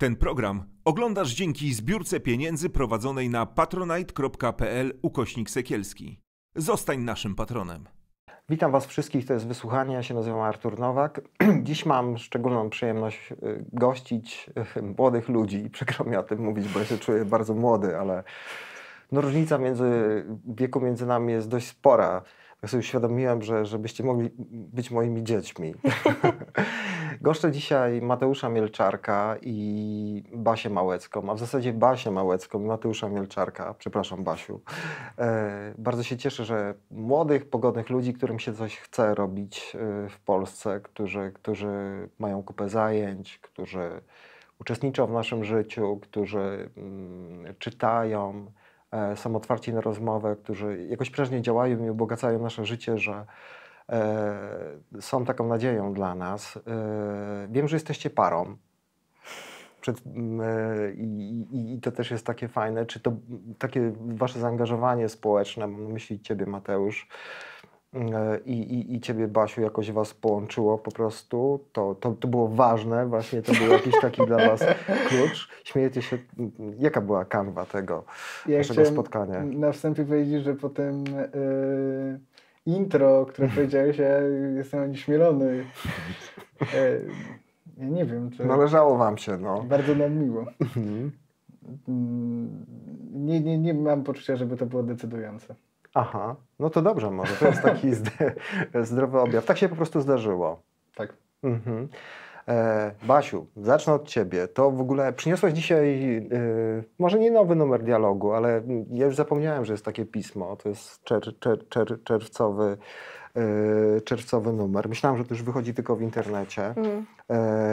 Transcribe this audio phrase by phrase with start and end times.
[0.00, 6.20] Ten program oglądasz dzięki zbiórce pieniędzy prowadzonej na patronite.pl ukośnik sekielski.
[6.54, 7.88] Zostań naszym patronem.
[8.48, 9.94] Witam Was wszystkich, to jest wysłuchanie.
[9.94, 11.20] Ja się nazywam Artur Nowak.
[11.62, 15.70] Dziś mam szczególną przyjemność y, gościć y, młodych ludzi.
[15.70, 18.24] Przykro mi o tym mówić, bo ja się czuję bardzo młody, ale
[19.12, 22.22] no różnica między wieku między nami jest dość spora.
[22.60, 25.74] Tak sobie uświadomiłem, że żebyście mogli być moimi dziećmi.
[27.20, 33.74] Goszczę dzisiaj Mateusza Mielczarka i Basię Małecką, a w zasadzie Basię Małecką i Mateusza Mielczarka.
[33.74, 34.60] Przepraszam, Basiu.
[35.18, 40.20] E, bardzo się cieszę, że młodych, pogodnych ludzi, którym się coś chce robić e, w
[40.20, 41.68] Polsce, którzy, którzy
[42.18, 44.00] mają kupę zajęć, którzy
[44.60, 48.46] uczestniczą w naszym życiu, którzy mm, czytają,
[49.14, 53.26] są otwarci na rozmowę, którzy jakoś prężnie działają i ubogacają nasze życie, że
[53.90, 56.56] E, są taką nadzieją dla nas.
[56.56, 58.56] E, wiem, że jesteście parą.
[59.80, 62.86] Przed, e, i, i, to też jest takie fajne.
[62.86, 63.12] Czy to
[63.58, 67.08] takie wasze zaangażowanie społeczne, mam na myśli ciebie, Mateusz,
[68.46, 71.60] i, i, i ciebie, Basiu, jakoś was połączyło po prostu.
[71.72, 74.64] To, to, to było ważne, właśnie to był jakiś taki dla was
[75.08, 75.48] klucz.
[75.64, 76.18] Śmiejecie się,
[76.78, 78.04] jaka była kanwa tego
[78.46, 79.44] ja naszego spotkania?
[79.44, 81.04] Na wstępie powiedzieć, że potem...
[81.04, 82.30] Yy
[82.66, 84.20] intro, które powiedziałeś, ja
[84.56, 85.64] jestem onieśmielony.
[86.74, 87.00] E,
[87.78, 88.30] ja nie wiem.
[88.30, 88.44] Czy...
[88.44, 89.62] Należało wam się, no.
[89.62, 90.44] Bardzo nam miło.
[90.60, 91.12] Mhm.
[91.88, 92.66] Mm,
[93.12, 95.54] nie, nie, nie mam poczucia, żeby to było decydujące.
[95.94, 97.34] Aha, no to dobrze może.
[97.36, 97.88] To jest taki
[98.90, 99.44] zdrowy objaw.
[99.44, 100.62] Tak się po prostu zdarzyło.
[100.94, 101.16] Tak.
[101.42, 101.88] Mhm.
[102.48, 104.48] E, Basiu, zacznę od Ciebie.
[104.48, 106.22] To w ogóle przyniosłaś dzisiaj, e,
[106.98, 110.56] może nie nowy numer dialogu, ale ja już zapomniałem, że jest takie pismo.
[110.56, 112.76] To jest czer, czer, czer, czerwcowy,
[113.36, 114.88] e, czerwcowy numer.
[114.88, 116.74] Myślałem, że to już wychodzi tylko w internecie.
[116.76, 117.06] Mm.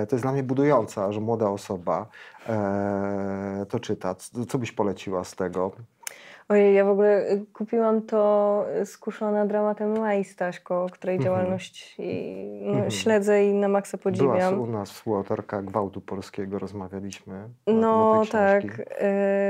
[0.10, 2.08] to jest dla mnie budująca, że młoda osoba
[3.70, 4.16] to czyta.
[4.50, 5.72] Co byś poleciła z tego?
[6.50, 11.26] Ojej, ja w ogóle y, kupiłam to skuszona dramatem Mai Staśko, której mhm.
[11.26, 14.56] działalność i, no, śledzę i na maksa podziwiam.
[14.56, 17.50] Była u nas współautorka Gwałtu Polskiego, rozmawialiśmy.
[17.68, 18.64] No tak.
[18.64, 18.84] Y,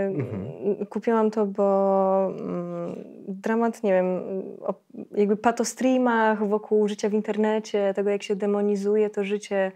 [0.07, 0.85] mhm.
[0.89, 2.95] Kupiłam to, bo mm,
[3.27, 4.21] dramat, nie wiem,
[4.61, 4.73] o
[5.11, 9.71] jakby patostreamach wokół życia w internecie, tego jak się demonizuje to życie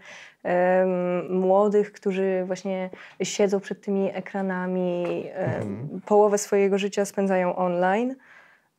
[1.28, 2.90] młodych, którzy właśnie
[3.22, 6.00] siedzą przed tymi ekranami, mhm.
[6.06, 8.14] połowę swojego życia spędzają online.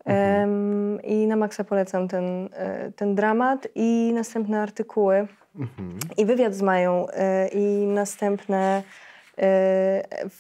[0.06, 1.02] Mhm.
[1.02, 5.28] I na maksa polecam ten, e, ten dramat i następne artykuły.
[5.60, 6.00] Mhm.
[6.18, 8.84] I wywiad z Mają e, i następne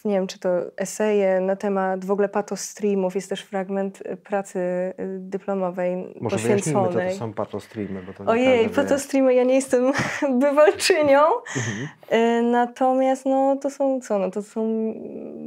[0.05, 3.15] nie wiem, czy to eseje na temat w ogóle patostreamów.
[3.15, 6.83] Jest też fragment e, pracy e, dyplomowej Może poświęconej.
[6.83, 9.91] Może to, to są patostreamy, bo to Ojej, patostreamy, ja nie jestem
[10.41, 11.21] bywalczynią.
[11.55, 12.51] Mhm.
[12.51, 14.19] Natomiast no, to są co?
[14.19, 14.93] No, to są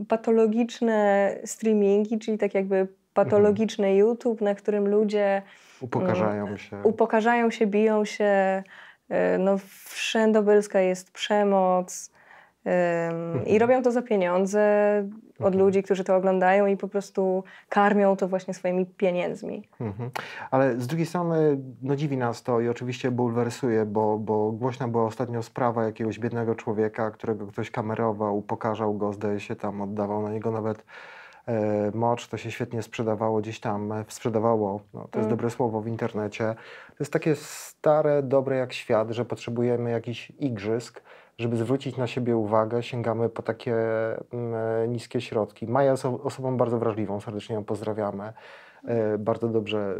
[0.08, 3.98] patologiczne streamingi, czyli tak jakby patologiczny mhm.
[3.98, 5.42] YouTube, na którym ludzie
[5.80, 8.62] upokarzają się, upokarzają się biją się.
[9.38, 12.15] No, wszędobylska jest przemoc.
[12.66, 13.58] I mhm.
[13.58, 14.60] robią to za pieniądze
[15.38, 15.58] od mhm.
[15.58, 19.68] ludzi, którzy to oglądają i po prostu karmią to właśnie swoimi pieniędzmi.
[19.80, 20.10] Mhm.
[20.50, 25.04] Ale z drugiej strony no dziwi nas to i oczywiście bulwersuje, bo, bo głośna była
[25.04, 30.30] ostatnio sprawa jakiegoś biednego człowieka, którego ktoś kamerował, upokarzał go, zdaje się tam, oddawał na
[30.30, 30.84] niego nawet
[31.46, 35.30] e, mocz, to się świetnie sprzedawało gdzieś tam, e, sprzedawało, no, to jest mm.
[35.30, 36.54] dobre słowo w internecie.
[36.88, 41.02] To jest takie stare, dobre jak świat, że potrzebujemy jakichś igrzysk,
[41.38, 43.74] żeby zwrócić na siebie uwagę, sięgamy po takie
[44.32, 45.66] mm, e, niskie środki.
[45.66, 48.32] Maja jest osobą bardzo wrażliwą, serdecznie ją pozdrawiamy.
[48.84, 49.96] E, bardzo dobrze,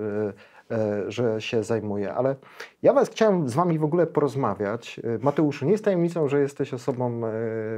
[0.70, 2.14] e, że się zajmuje.
[2.14, 2.36] Ale
[2.82, 5.00] ja was chciałem z wami w ogóle porozmawiać.
[5.20, 7.20] Mateuszu, nie jest tajemnicą, że jesteś osobą,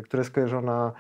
[0.05, 0.93] która jest kojarzona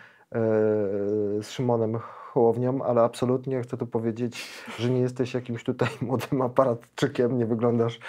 [1.40, 1.98] z Szymonem
[2.32, 4.48] Hołownią, ale absolutnie chcę tu powiedzieć,
[4.78, 8.00] że nie jesteś jakimś tutaj młodym aparatczykiem, nie wyglądasz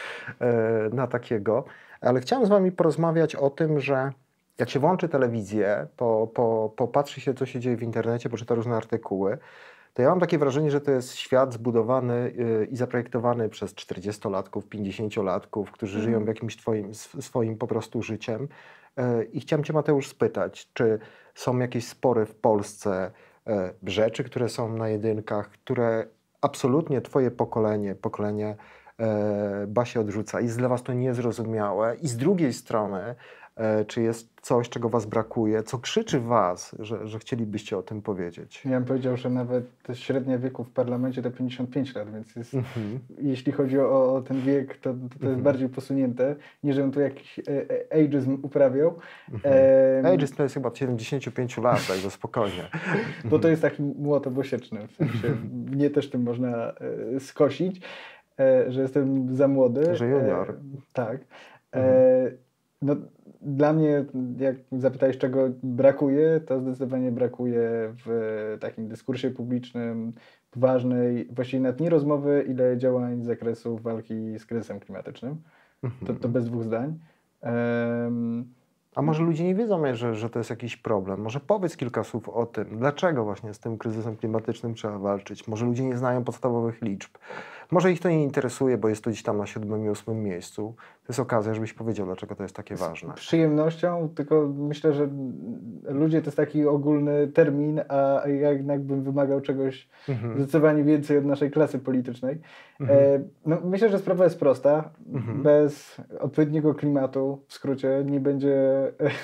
[0.94, 1.64] na takiego.
[2.02, 4.12] Ale chciałem z wami porozmawiać o tym, że
[4.60, 8.76] jak się włączy telewizję, po, po, popatrzy się, co się dzieje w internecie, poczyta różne
[8.76, 9.38] artykuły,
[9.94, 14.62] to ja mam takie wrażenie, że to jest świat zbudowany y, i zaprojektowany przez 40-latków,
[14.62, 16.06] 50-latków, którzy mm.
[16.06, 18.48] żyją jakimś twoim, swoim po prostu życiem.
[19.00, 21.00] Y, I chciałem Cię, Mateusz, spytać, czy
[21.36, 23.12] są jakieś spory w Polsce,
[23.48, 23.52] y,
[23.84, 26.08] rzeczy, które są na jedynkach, które
[26.42, 28.56] absolutnie Twoje pokolenie, pokolenie
[29.68, 31.96] Basie odrzuca i jest dla Was to niezrozumiałe.
[31.96, 33.39] I z drugiej strony E,
[33.88, 35.64] czy jest coś, czego Was brakuje?
[35.64, 38.66] Co krzyczy Was, że, że chcielibyście o tym powiedzieć?
[38.66, 43.00] Ja bym powiedział, że nawet średnia wieku w parlamencie to 55 lat, więc jest, mhm.
[43.22, 45.42] jeśli chodzi o, o, ten wiek, to, to, jest mhm.
[45.42, 49.00] bardziej posunięte, niż żebym tu jakiś e, e, ageism uprawiał.
[49.34, 49.56] Mhm.
[50.06, 52.70] E, ageism to jest chyba 75 lat, także spokojnie.
[53.26, 55.36] Bo to jest taki młot obosieczny, w sensie
[55.72, 56.74] mnie też tym można
[57.16, 57.82] e, skosić,
[58.40, 59.96] e, że jestem za młody.
[59.96, 60.58] Że junior.
[60.94, 61.22] tak.
[62.82, 62.96] No,
[63.42, 64.06] dla mnie,
[64.40, 70.14] jak zapytałeś, czego brakuje, to zdecydowanie brakuje w takim dyskursie publicznym
[70.52, 75.42] poważnej, właściwie nawet nie rozmowy, ile działań z zakresu walki z kryzysem klimatycznym.
[75.82, 76.34] To, to mhm.
[76.34, 77.00] bez dwóch zdań.
[77.42, 78.46] Um,
[78.96, 81.22] a może ludzie nie wiedzą, że, że to jest jakiś problem?
[81.22, 85.48] Może powiedz kilka słów o tym, dlaczego właśnie z tym kryzysem klimatycznym trzeba walczyć?
[85.48, 87.12] Może ludzie nie znają podstawowych liczb.
[87.72, 90.76] Może ich to nie interesuje, bo jest to gdzieś tam na siódmym i ósmym miejscu.
[90.78, 93.14] To jest okazja, żebyś powiedział, dlaczego to jest takie ważne.
[93.14, 95.10] Z przyjemnością, tylko myślę, że
[95.84, 100.38] ludzie to jest taki ogólny termin, a ja jednak bym wymagał czegoś mhm.
[100.38, 102.42] zdecydowanie więcej od naszej klasy politycznej.
[102.80, 103.00] Mhm.
[103.00, 104.90] E, no, myślę, że sprawa jest prosta.
[105.14, 105.44] Mhm.
[105.44, 108.58] Bez odpowiedniego klimatu, w skrócie, nie będzie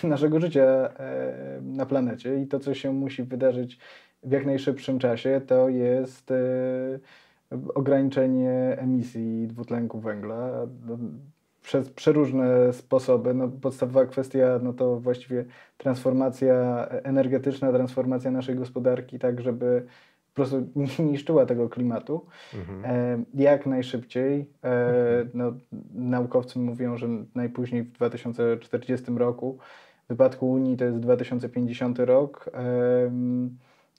[0.03, 3.79] e, naszego życia e, na planecie i to, co się musi wydarzyć
[4.23, 6.35] w jak najszybszym czasie, to jest e,
[7.75, 10.97] ograniczenie emisji dwutlenku węgla no,
[11.61, 13.33] przez przeróżne sposoby.
[13.33, 15.45] No, podstawowa kwestia no to właściwie
[15.77, 19.85] transformacja energetyczna, transformacja naszej gospodarki, tak żeby
[20.33, 20.67] po prostu
[20.99, 22.85] nie niszczyła tego klimatu mhm.
[22.85, 24.49] e, jak najszybciej.
[24.63, 25.29] E, mhm.
[25.33, 25.53] no,
[25.93, 29.57] naukowcy mówią, że najpóźniej w 2040 roku,
[30.05, 32.49] w wypadku Unii to jest 2050 rok.
[32.53, 33.11] E,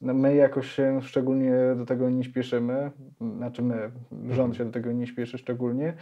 [0.02, 2.90] no my jakoś się szczególnie do tego nie śpieszymy,
[3.36, 3.90] znaczy my,
[4.30, 5.94] rząd się do tego nie śpieszy szczególnie.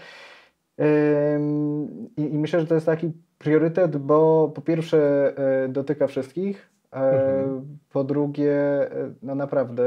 [2.17, 5.33] I, I, myślę, że to jest taki priorytet, bo po pierwsze
[5.65, 7.79] e, dotyka wszystkich, e, mhm.
[7.93, 9.85] po drugie, e, no naprawdę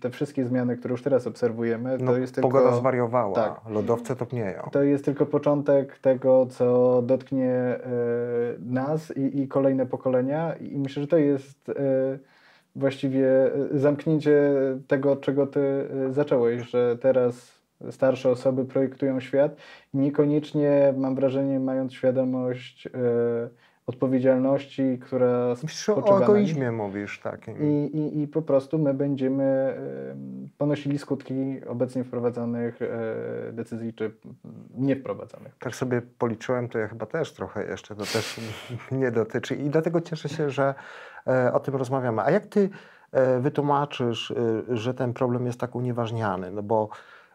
[0.00, 2.48] te wszystkie zmiany, które już teraz obserwujemy, no, to jest tylko...
[2.48, 4.68] Pogoda zwariowała, tak, lodowce topnieją.
[4.72, 7.78] To jest tylko początek tego, co dotknie
[8.58, 11.70] nas i, i kolejne pokolenia i myślę, że to jest
[12.76, 14.52] właściwie e, zamknięcie
[14.86, 19.56] tego, od czego ty e, zacząłeś, że teraz starsze osoby projektują świat
[19.94, 22.90] i niekoniecznie, mam wrażenie, mając świadomość e,
[23.86, 27.62] odpowiedzialności, która spoczywa o egoizmie mówisz takim.
[27.62, 29.76] I, i, I po prostu my będziemy e,
[30.58, 32.78] ponosili skutki obecnie wprowadzanych
[33.52, 34.10] decyzji, czy
[34.74, 35.56] nie wprowadzanych.
[35.58, 38.40] Tak sobie policzyłem, to ja chyba też trochę jeszcze, to też
[38.92, 40.74] nie dotyczy i dlatego cieszę się, że
[41.52, 42.22] o tym rozmawiamy.
[42.22, 42.70] A jak ty
[43.12, 46.50] e, wytłumaczysz, e, że ten problem jest tak unieważniany?
[46.50, 46.88] No bo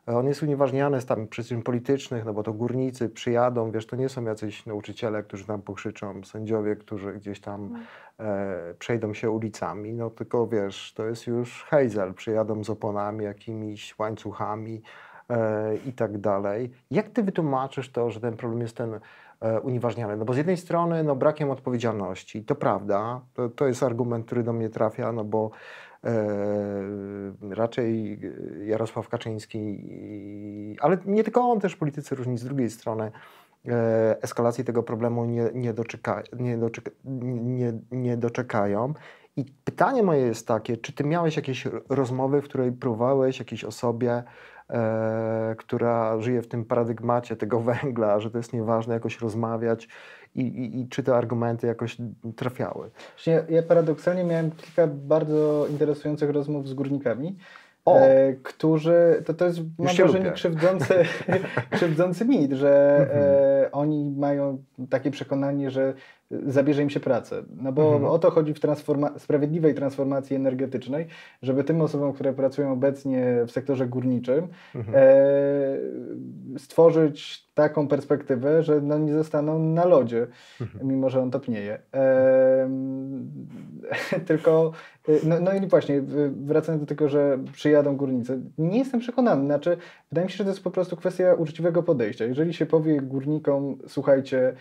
[0.06, 4.10] on jest unieważniany z tam przyczyn politycznych, no bo to górnicy przyjadą, wiesz, to nie
[4.10, 8.26] są jacyś nauczyciele, którzy tam pokrzyczą, sędziowie, którzy gdzieś tam no.
[8.26, 14.00] e, przejdą się ulicami, no tylko wiesz, to jest już hejzel, przyjadą z oponami, jakimiś
[14.00, 14.82] łańcuchami
[15.30, 16.72] e, i tak dalej.
[16.92, 19.00] Jak ty wytłumaczysz to, że ten problem jest ten E,
[19.64, 20.18] unieważniane.
[20.18, 24.44] No bo z jednej strony no, brakiem odpowiedzialności, to prawda, to, to jest argument, który
[24.44, 25.52] do mnie trafia, no bo
[26.04, 26.26] e,
[27.50, 28.20] raczej
[28.66, 29.84] Jarosław Kaczyński,
[30.80, 33.12] ale nie tylko on, też politycy różni z drugiej strony,
[33.68, 38.94] e, eskalacji tego problemu nie, nie, doczeka, nie, doczeka, nie, nie doczekają.
[39.38, 44.12] I pytanie moje jest takie, czy ty miałeś jakieś rozmowy, w której próbowałeś jakiejś osobie
[44.12, 44.24] e,
[45.58, 49.88] która żyje w tym paradygmacie tego węgla, że to jest nieważne jakoś rozmawiać
[50.36, 51.98] i, i, i czy te argumenty jakoś
[52.36, 52.90] trafiały.
[53.26, 57.38] Ja, ja paradoksalnie miałem kilka bardzo interesujących rozmów z górnikami,
[57.86, 60.94] e, którzy, to, to jest mam wrażenie krzywdzący,
[61.76, 63.20] krzywdzący mit, że mhm.
[63.24, 65.94] e, oni mają takie przekonanie, że
[66.46, 67.44] zabierze im się pracę.
[67.62, 68.12] No bo mhm.
[68.12, 71.08] o to chodzi w transforma sprawiedliwej transformacji energetycznej,
[71.42, 74.98] żeby tym osobom, które pracują obecnie w sektorze górniczym, mhm.
[74.98, 80.28] e, stworzyć taką perspektywę, że no nie zostaną na lodzie,
[80.62, 80.88] mhm.
[80.88, 81.80] mimo że on topnieje.
[81.94, 82.70] E,
[84.28, 84.72] tylko,
[85.24, 86.02] no, no i właśnie,
[86.46, 89.46] wracając do tego, że przyjadą górnicy, nie jestem przekonany.
[89.46, 89.78] Znaczy,
[90.16, 92.26] wydaje mi się, że to jest po prostu kwestia uczciwego podejścia.
[92.26, 94.56] Jeżeli się powie górnikom, słuchajcie,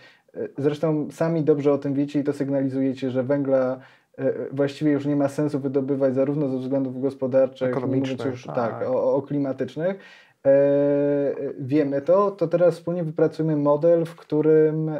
[0.57, 3.79] Zresztą sami dobrze o tym wiecie i to sygnalizujecie, że węgla
[4.17, 8.89] e, właściwie już nie ma sensu wydobywać zarówno ze względów gospodarczych, ekonomicznych, już tak, tak
[8.89, 9.99] o, o, klimatycznych.
[11.59, 14.91] wiemy to, to teraz wspólnie wypracujemy model, w którym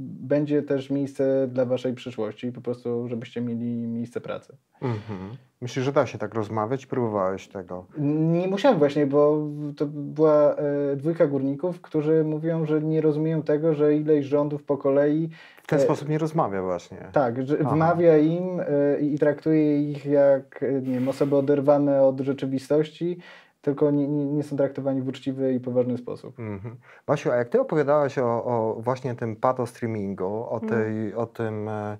[0.00, 4.56] będzie też miejsce dla Waszej przyszłości, po prostu, żebyście mieli miejsce pracy.
[4.82, 5.36] Mhm.
[5.62, 6.86] Myślisz, że da się tak rozmawiać?
[6.86, 7.84] Próbowałeś tego?
[7.98, 9.38] Nie musiałem właśnie, bo
[9.76, 14.78] to była e, dwójka górników, którzy mówią, że nie rozumieją tego, że ileś rządów po
[14.78, 15.28] kolei...
[15.62, 16.98] W ten e, sposób nie rozmawia właśnie.
[17.12, 23.18] Tak, że wmawia im e, i traktuje ich jak nie wiem, osoby oderwane od rzeczywistości,
[23.60, 26.38] tylko nie, nie, nie, są traktowani w uczciwy i poważny sposób.
[26.38, 26.76] Mhm.
[27.06, 30.72] Basiu, a jak ty opowiadałaś o, o właśnie tym pato streamingu, o, mhm.
[30.72, 31.96] tej, o tym E,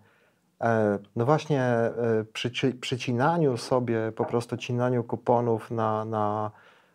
[1.16, 1.92] no właśnie e,
[2.32, 6.50] przy przycinaniu sobie, po prostu cinaniu kuponów na, na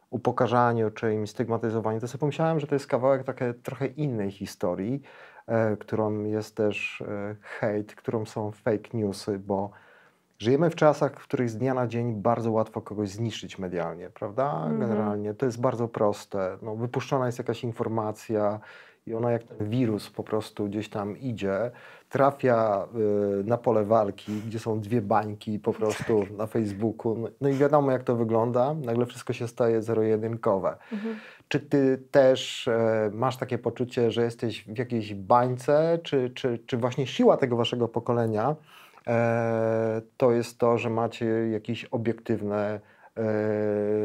[0.09, 5.01] upokarzaniu czy im stygmatyzowaniu, to sobie pomyślałem, że to jest kawałek takie trochę innej historii,
[5.47, 7.03] e, którą jest też
[7.41, 9.71] hejt, którą są fake newsy, bo
[10.39, 14.53] żyjemy w czasach, w których z dnia na dzień bardzo łatwo kogoś zniszczyć medialnie, prawda?
[14.53, 14.79] Mhm.
[14.79, 16.57] Generalnie to jest bardzo proste.
[16.61, 18.59] No, wypuszczona jest jakaś informacja,
[19.07, 21.71] i ona jak ten wirus po prostu gdzieś tam idzie,
[22.09, 22.87] trafia
[23.39, 26.31] y, na pole walki, gdzie są dwie bańki po prostu tak.
[26.37, 27.17] na Facebooku.
[27.17, 30.77] No, no i wiadomo jak to wygląda, nagle wszystko się staje zero-jedynkowe.
[30.93, 31.15] Mhm.
[31.47, 36.77] Czy ty też e, masz takie poczucie, że jesteś w jakiejś bańce, czy, czy, czy
[36.77, 38.55] właśnie siła tego waszego pokolenia
[39.07, 42.79] e, to jest to, że macie jakieś obiektywne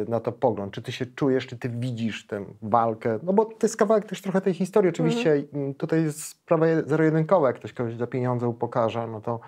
[0.09, 0.73] na to pogląd?
[0.73, 3.19] Czy ty się czujesz, czy ty widzisz tę walkę?
[3.23, 4.91] No bo to jest kawałek też trochę tej historii.
[4.91, 5.75] Oczywiście mhm.
[5.75, 9.41] tutaj jest sprawa zero-jedynkowa, jak ktoś kogoś za pieniądze upokarza, no to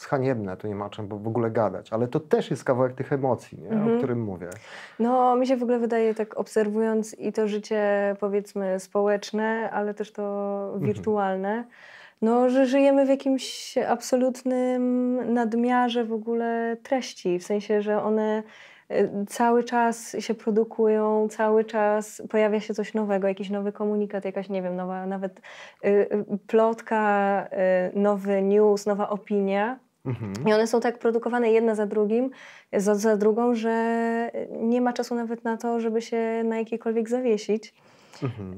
[0.00, 3.12] jest haniebne, tu nie ma czym w ogóle gadać, ale to też jest kawałek tych
[3.12, 3.70] emocji, nie?
[3.70, 3.94] Mhm.
[3.94, 4.48] o którym mówię.
[4.98, 10.12] No, mi się w ogóle wydaje, tak obserwując i to życie, powiedzmy, społeczne, ale też
[10.12, 10.92] to mhm.
[10.92, 11.68] wirtualne, mhm.
[12.22, 18.42] no, że żyjemy w jakimś absolutnym nadmiarze w ogóle treści, w sensie, że one
[19.28, 24.62] cały czas się produkują, cały czas pojawia się coś nowego, jakiś nowy komunikat, jakaś, nie
[24.62, 25.40] wiem, nowa nawet
[25.84, 26.08] y, y,
[26.46, 27.48] plotka,
[27.94, 29.78] nowy news, nowa opinia.
[30.06, 30.32] Mhm.
[30.46, 32.30] I one są tak produkowane jedna za drugim,
[32.72, 37.74] za, za drugą, że nie ma czasu nawet na to, żeby się na jakiejkolwiek zawiesić.
[38.22, 38.56] Mhm.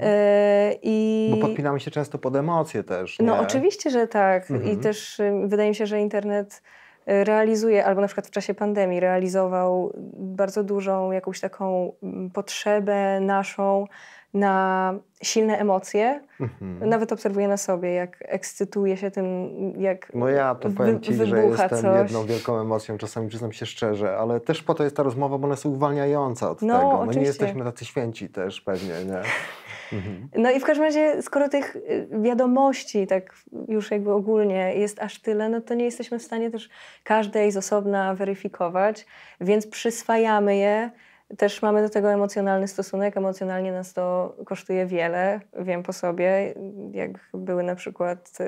[0.83, 1.29] I...
[1.41, 3.19] Bo podpinamy się często pod emocje też.
[3.19, 3.31] No, nie?
[3.31, 4.51] No oczywiście, że tak.
[4.51, 4.71] Mhm.
[4.73, 6.63] I też wydaje mi się, że internet
[7.07, 13.87] realizuje, albo na przykład w czasie pandemii realizował bardzo dużą jakąś taką mm, potrzebę naszą
[14.35, 16.21] na silne emocje.
[16.41, 16.89] Mhm.
[16.89, 21.45] Nawet obserwuję na sobie, jak ekscytuje się tym, jak No ja to powiem Ci, że
[21.45, 22.03] jestem coś.
[22.03, 25.45] jedną wielką emocją, czasami przyznam się szczerze, ale też po to jest ta rozmowa, bo
[25.45, 26.89] ona jest uwalniająca od no, tego.
[26.89, 27.21] No oczywiście.
[27.21, 29.23] nie jesteśmy tacy święci też pewnie, nie?
[29.93, 30.29] Mhm.
[30.37, 33.35] No i w każdym razie, skoro tych y, wiadomości, tak
[33.69, 36.69] już jakby ogólnie jest aż tyle, no to nie jesteśmy w stanie też
[37.05, 39.07] każdej z osobna weryfikować,
[39.41, 40.91] więc przyswajamy je.
[41.37, 43.17] Też mamy do tego emocjonalny stosunek.
[43.17, 45.41] Emocjonalnie nas to kosztuje wiele.
[45.59, 46.55] Wiem po sobie,
[46.93, 48.45] jak były na przykład, y,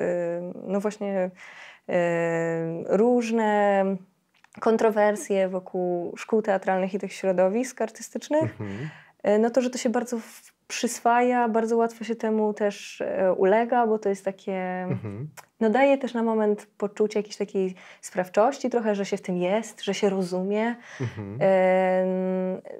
[0.67, 1.31] no właśnie,
[1.89, 1.93] y,
[2.85, 3.83] różne
[4.59, 8.89] kontrowersje wokół szkół teatralnych i tych środowisk artystycznych, mhm.
[9.41, 10.17] no to, że to się bardzo
[10.67, 15.29] przyswaja, bardzo łatwo się temu też e, ulega, bo to jest takie, mhm.
[15.59, 19.83] no daje też na moment poczucie jakiejś takiej sprawczości trochę, że się w tym jest,
[19.83, 20.75] że się rozumie.
[21.01, 21.39] Mhm.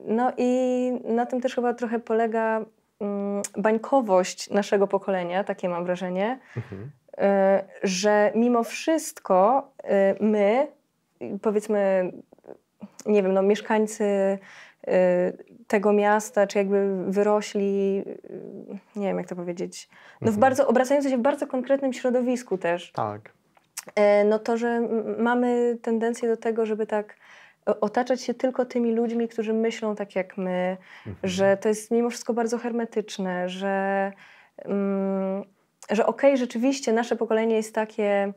[0.07, 2.65] No i na tym też chyba trochę polega
[2.99, 6.91] mm, bańkowość naszego pokolenia, takie mam wrażenie, mhm.
[7.17, 10.67] E, że mimo wszystko e, my,
[11.41, 12.11] powiedzmy,
[13.05, 14.39] nie wiem, no mieszkańcy
[15.67, 18.03] tego miasta, czy jakby wyrośli,
[18.95, 19.89] nie wiem jak to powiedzieć,
[20.21, 20.39] no w mhm.
[20.39, 22.91] bardzo, obracający się w bardzo konkretnym środowisku też.
[22.91, 23.33] Tak.
[23.95, 27.15] E, no to, że mamy tendencję do tego, żeby tak
[27.65, 31.15] otaczać się tylko tymi ludźmi, którzy myślą tak jak my, mhm.
[31.23, 34.11] że to jest mimo wszystko bardzo hermetyczne, że,
[34.57, 35.43] mm,
[35.91, 38.33] że okej, okay, rzeczywiście nasze pokolenie jest takie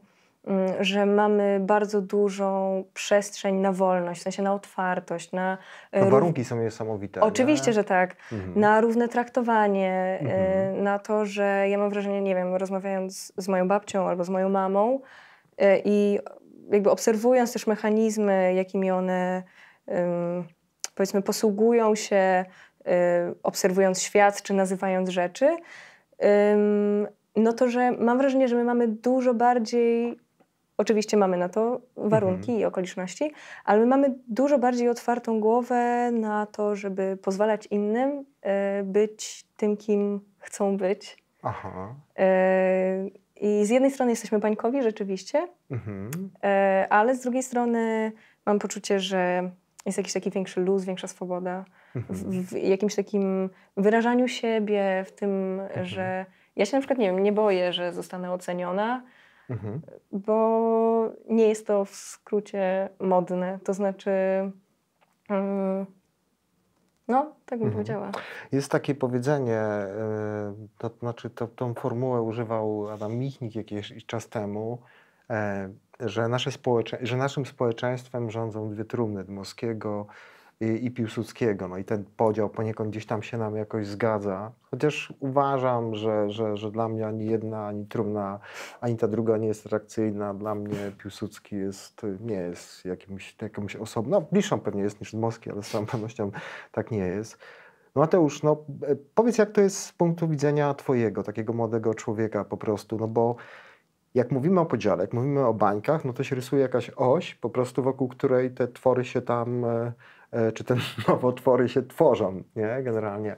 [0.81, 5.59] że mamy bardzo dużą przestrzeń na wolność, w sensie na otwartość, na...
[5.93, 7.21] No, warunki są niesamowite.
[7.21, 7.73] Oczywiście, nie?
[7.73, 8.17] że tak.
[8.33, 8.61] Mhm.
[8.61, 10.83] Na równe traktowanie, mhm.
[10.83, 14.49] na to, że ja mam wrażenie, nie wiem, rozmawiając z moją babcią albo z moją
[14.49, 15.01] mamą
[15.63, 16.19] y, i
[16.71, 19.43] jakby obserwując też mechanizmy, jakimi one
[20.95, 22.45] powiedzmy posługują się,
[22.81, 22.91] y,
[23.43, 25.57] obserwując świat czy nazywając rzeczy,
[27.37, 30.19] no to, że mam wrażenie, że my mamy dużo bardziej
[30.79, 32.59] Oczywiście mamy na to warunki mhm.
[32.59, 33.33] i okoliczności,
[33.65, 39.77] ale my mamy dużo bardziej otwartą głowę na to, żeby pozwalać innym e, być tym,
[39.77, 41.17] kim chcą być.
[41.43, 41.95] Aha.
[42.19, 43.09] E,
[43.41, 46.11] I z jednej strony jesteśmy bańkowi rzeczywiście, mhm.
[46.45, 48.13] e, ale z drugiej strony
[48.47, 49.51] mam poczucie, że
[49.87, 52.45] jest jakiś taki większy luz, większa swoboda w, mhm.
[52.45, 55.87] w jakimś takim wyrażaniu siebie, w tym, mhm.
[55.87, 59.03] że ja się na przykład, nie wiem, nie boję, że zostanę oceniona,
[59.51, 59.81] mhm.
[60.13, 63.59] bo nie jest to w skrócie modne.
[63.65, 64.11] To znaczy,
[65.31, 65.87] um,
[67.09, 67.73] no, tak bym mhm.
[67.73, 68.11] powiedziała.
[68.53, 69.63] Jest takie powiedzenie,
[70.65, 74.79] y, to znaczy to, tą formułę używał Adam Michnik jakiś czas temu,
[75.31, 75.69] e,
[76.01, 80.07] że, nasze społecze, że naszym społeczeństwem rządzą dwie trumny, Dmowskiego
[80.61, 81.69] i, i Piłsudskiego.
[81.69, 84.53] No i ten podział poniekąd gdzieś tam się nam jakoś zgadza.
[84.71, 88.41] Chociaż uważam, że, że, że dla mnie ani jedna, ani trumna,
[88.81, 90.35] ani ta druga nie jest atrakcyjna.
[90.35, 95.51] Dla mnie Piłsudski jest, nie jest jakimś, jakąś osobą, no bliższą pewnie jest niż Dmowski,
[95.51, 96.31] ale z całą pewnością
[96.73, 97.39] tak nie jest.
[97.95, 98.65] Mateusz, no
[99.15, 103.37] powiedz jak to jest z punktu widzenia twojego, takiego młodego człowieka po prostu, no bo
[104.15, 107.51] jak mówimy o podziale, jak mówimy o bańkach, no to się rysuje jakaś oś, po
[107.51, 109.93] prostu wokół której te twory się tam, e, e,
[110.55, 110.77] czy te
[111.09, 113.37] nowotwory się tworzą, nie, generalnie.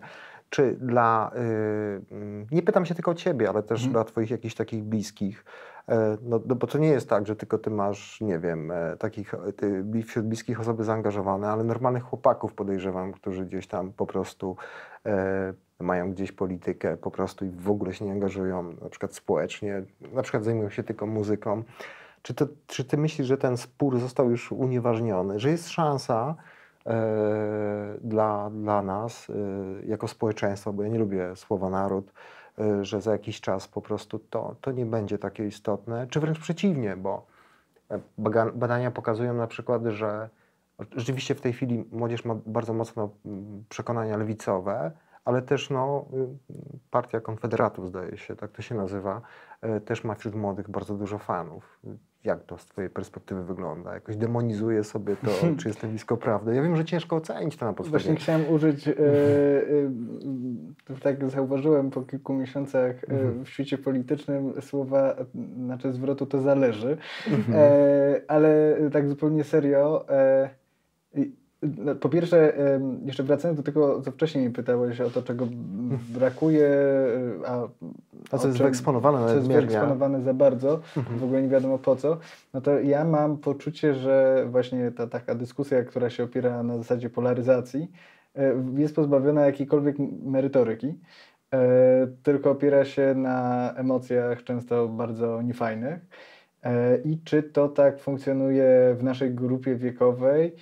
[0.51, 2.03] Czy dla, y,
[2.51, 3.93] nie pytam się tylko o ciebie, ale też mm.
[3.93, 5.45] dla twoich jakichś takich bliskich,
[5.89, 9.35] e, no, no, bo to nie jest tak, że tylko ty masz, nie wiem, takich,
[9.57, 14.57] ty, wśród bliskich osoby zaangażowane, ale normalnych chłopaków podejrzewam, którzy gdzieś tam po prostu
[15.81, 19.83] mają gdzieś politykę po prostu i w ogóle się nie angażują na przykład społecznie,
[20.13, 21.63] na przykład zajmują się tylko muzyką.
[22.23, 26.60] Czy, to, czy ty myślisz, że ten spór został już unieważniony, że jest szansa e,
[28.01, 29.35] dla, dla nas e,
[29.87, 32.13] jako społeczeństwa, bo ja nie lubię słowa naród,
[32.59, 36.39] e, że za jakiś czas po prostu to, to nie będzie takie istotne, czy wręcz
[36.39, 37.27] przeciwnie, bo
[37.91, 38.01] e,
[38.55, 40.29] badania pokazują na przykład, że
[40.97, 44.91] rzeczywiście w tej chwili młodzież ma bardzo mocno mm, przekonania lewicowe,
[45.25, 46.59] ale też no, y,
[46.91, 49.21] Partia Konfederatów, zdaje się, tak to się nazywa,
[49.85, 51.81] też ma wśród młodych bardzo dużo fanów.
[52.25, 53.95] Jak to z Twojej perspektywy wygląda?
[53.95, 56.55] Jakoś demonizuje sobie to, czy jestem blisko prawdy?
[56.55, 57.99] Ja wiem, że ciężko ocenić to na podstawie.
[57.99, 58.93] Właśnie chciałem użyć, e,
[60.91, 63.45] e, tak zauważyłem po kilku miesiącach mhm.
[63.45, 65.17] w świecie politycznym słowa,
[65.65, 66.97] znaczy zwrotu to zależy,
[67.31, 67.59] mhm.
[68.29, 70.07] ale tak zupełnie serio.
[71.63, 72.53] E, no, po pierwsze,
[73.05, 75.47] jeszcze wracając do tego, co wcześniej pytałeś o to, czego
[76.09, 77.69] brakuje, e, a,
[78.31, 81.19] a co jest wyeksponowane co jest wyeksponowane za bardzo, mhm.
[81.19, 82.19] w ogóle nie wiadomo po co,
[82.55, 87.11] no to ja mam poczucie, że właśnie ta taka dyskusja, która się opiera na zasadzie
[87.11, 87.91] polaryzacji,
[88.37, 90.95] e, jest pozbawiona jakiejkolwiek merytoryki,
[91.55, 96.07] e, tylko opiera się na emocjach często bardzo niefajnych.
[97.05, 100.57] I czy to tak funkcjonuje w naszej grupie wiekowej?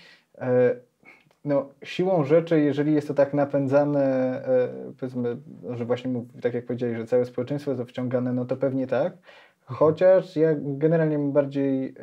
[1.45, 4.05] No, siłą rzeczy, jeżeli jest to tak napędzane,
[4.45, 4.69] e,
[5.01, 5.37] powiedzmy,
[5.71, 9.13] że właśnie, tak jak powiedzieli, że całe społeczeństwo jest wciągane, no to pewnie tak.
[9.65, 11.95] Chociaż ja generalnie mam bardziej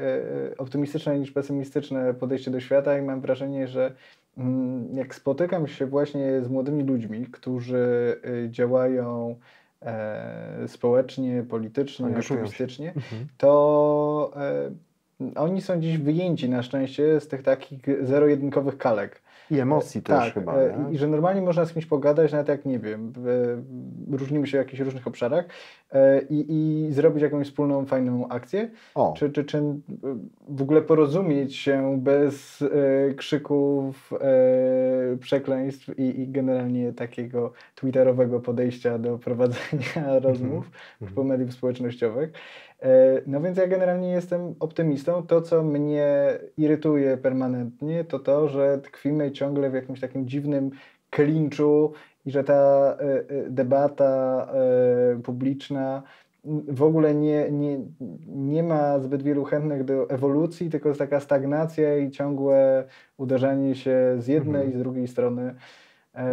[0.51, 3.91] e, optymistyczne niż pesymistyczne podejście do świata i mam wrażenie, że
[4.37, 9.35] mm, jak spotykam się właśnie z młodymi ludźmi, którzy e, działają
[10.67, 13.27] społecznie, politycznie, aktywistycznie, mhm.
[13.37, 14.31] to
[15.35, 19.21] oni są dziś wyjęci na szczęście z tych takich zero-jedynkowych kalek.
[19.51, 20.55] I emocji też tak, chyba.
[20.55, 20.93] E, nie?
[20.93, 23.13] I że normalnie można z kimś pogadać, nawet jak nie wiem,
[24.11, 25.45] różnimy się w jakichś różnych obszarach
[25.91, 28.69] e, i, i zrobić jakąś wspólną, fajną akcję.
[28.95, 29.13] O.
[29.17, 29.63] Czy, czy, czy
[30.49, 38.97] w ogóle porozumieć się bez e, krzyków, e, przekleństw i, i generalnie takiego twitterowego podejścia
[38.97, 41.15] do prowadzenia rozmów mm -hmm.
[41.15, 42.31] po mediów społecznościowych.
[42.85, 45.27] E, no więc ja generalnie jestem optymistą.
[45.27, 50.71] To, co mnie irytuje permanentnie, to to, że tkwimy ciągle w jakimś takim dziwnym
[51.09, 51.93] klinczu
[52.25, 54.47] i że ta e, e, debata
[55.23, 56.03] publiczna
[56.67, 57.79] w ogóle nie, nie,
[58.27, 62.83] nie ma zbyt wielu chętnych do ewolucji, tylko jest taka stagnacja i ciągłe
[63.17, 64.69] uderzanie się z jednej mhm.
[64.69, 65.55] i z drugiej strony.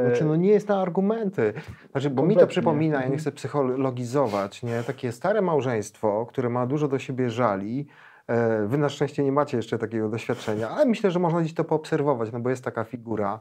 [0.07, 1.53] Znaczy, no nie jest na argumenty.
[1.91, 2.27] Znaczy, bo Kompletnie.
[2.27, 3.21] mi to przypomina, ja nie mhm.
[3.21, 4.83] chcę psychologizować, nie?
[4.83, 7.87] takie stare małżeństwo, które ma dużo do siebie żali.
[8.27, 11.65] E, wy na szczęście nie macie jeszcze takiego doświadczenia, ale myślę, że można gdzieś to
[11.65, 13.41] poobserwować, no bo jest taka figura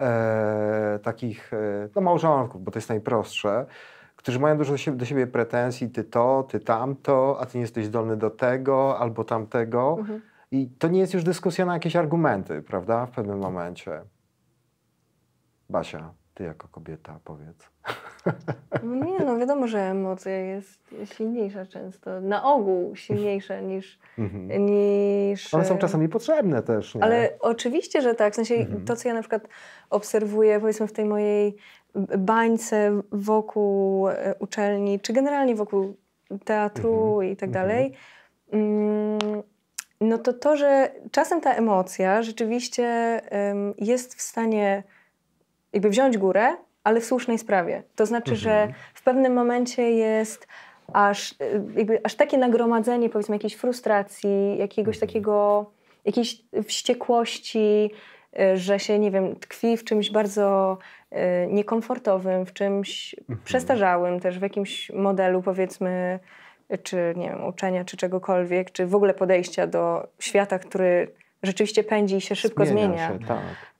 [0.00, 3.66] e, takich e, no, małżonków, bo to jest najprostsze,
[4.16, 7.62] którzy mają dużo do siebie, do siebie pretensji, ty to, ty tamto, a ty nie
[7.62, 9.96] jesteś zdolny do tego albo tamtego.
[9.98, 10.20] Mhm.
[10.50, 14.02] I to nie jest już dyskusja na jakieś argumenty, prawda, w pewnym momencie.
[15.72, 17.68] Basia, ty jako kobieta powiedz.
[18.82, 22.20] No nie, no wiadomo, że emocja jest silniejsza często.
[22.20, 23.98] Na ogół silniejsza niż...
[24.18, 24.66] Mhm.
[24.66, 27.04] niż One są czasami potrzebne też, nie?
[27.04, 28.32] Ale oczywiście, że tak.
[28.32, 28.84] W sensie mhm.
[28.84, 29.48] to, co ja na przykład
[29.90, 31.56] obserwuję, powiedzmy w tej mojej
[32.18, 35.96] bańce wokół e, uczelni, czy generalnie wokół
[36.44, 37.32] teatru mhm.
[37.32, 37.92] i tak dalej,
[38.52, 39.42] mm,
[40.00, 44.82] no to to, że czasem ta emocja rzeczywiście um, jest w stanie
[45.72, 47.82] jakby wziąć górę, ale w słusznej sprawie.
[47.96, 48.40] To znaczy, mhm.
[48.40, 50.48] że w pewnym momencie jest
[50.92, 51.36] aż, y,
[51.76, 55.08] jakby, aż takie nagromadzenie powiedzmy jakiejś frustracji, jakiegoś mhm.
[55.08, 55.66] takiego,
[56.04, 57.90] jakiejś wściekłości,
[58.40, 60.78] y, że się, nie wiem, tkwi w czymś bardzo
[61.12, 61.16] y,
[61.50, 63.38] niekomfortowym, w czymś mhm.
[63.44, 66.18] przestarzałym też, w jakimś modelu powiedzmy,
[66.82, 71.08] czy nie wiem, uczenia, czy czegokolwiek, czy w ogóle podejścia do świata, który
[71.42, 73.08] rzeczywiście pędzi i się szybko zmienia.
[73.08, 73.08] zmienia.
[73.08, 73.71] Się, tak.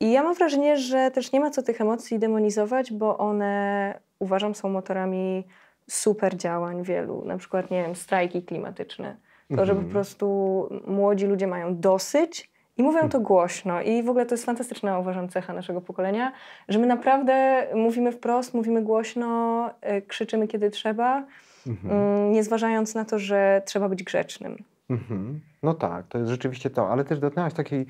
[0.00, 4.54] I ja mam wrażenie, że też nie ma co tych emocji demonizować, bo one uważam
[4.54, 5.46] są motorami
[5.90, 9.16] super działań wielu, na przykład, nie wiem, strajki klimatyczne.
[9.56, 9.90] To, że po mhm.
[9.90, 13.82] prostu młodzi ludzie mają dosyć i mówią to głośno.
[13.82, 16.32] I w ogóle to jest fantastyczna, uważam, cecha naszego pokolenia,
[16.68, 21.26] że my naprawdę mówimy wprost, mówimy głośno, y, krzyczymy kiedy trzeba,
[21.66, 21.96] mhm.
[21.96, 24.64] Mm, nie zważając na to, że trzeba być grzecznym.
[24.90, 25.40] Mhm.
[25.62, 27.86] No tak, to jest rzeczywiście to, ale też dotknęłaś takiej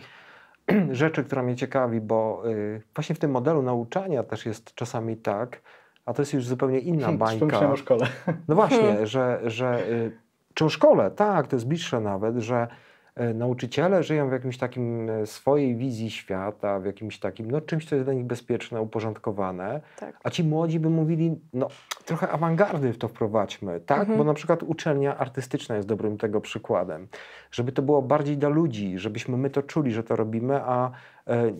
[0.93, 5.63] rzeczy, która mnie ciekawi, bo y, właśnie w tym modelu nauczania też jest czasami tak,
[6.07, 7.71] a to jest już zupełnie inna bańka.
[7.71, 8.07] o szkole.
[8.49, 10.13] No właśnie, że, że y,
[10.55, 12.69] czy o szkole, tak, to jest bliższe nawet, że
[13.35, 17.95] nauczyciele żyją w jakimś takim y, swojej wizji świata, w jakimś takim, no czymś, co
[17.95, 20.21] jest dla nich bezpieczne, uporządkowane, tak.
[20.25, 21.69] a ci młodzi by mówili, no
[22.05, 24.01] trochę awangardy w to wprowadźmy, tak?
[24.01, 24.19] Mhm.
[24.19, 27.09] Bo na przykład uczelnia artystyczna jest dobrym tego przykładem.
[27.51, 30.91] Żeby to było bardziej dla ludzi, żebyśmy my to czuli, że to robimy, a
[31.27, 31.53] e,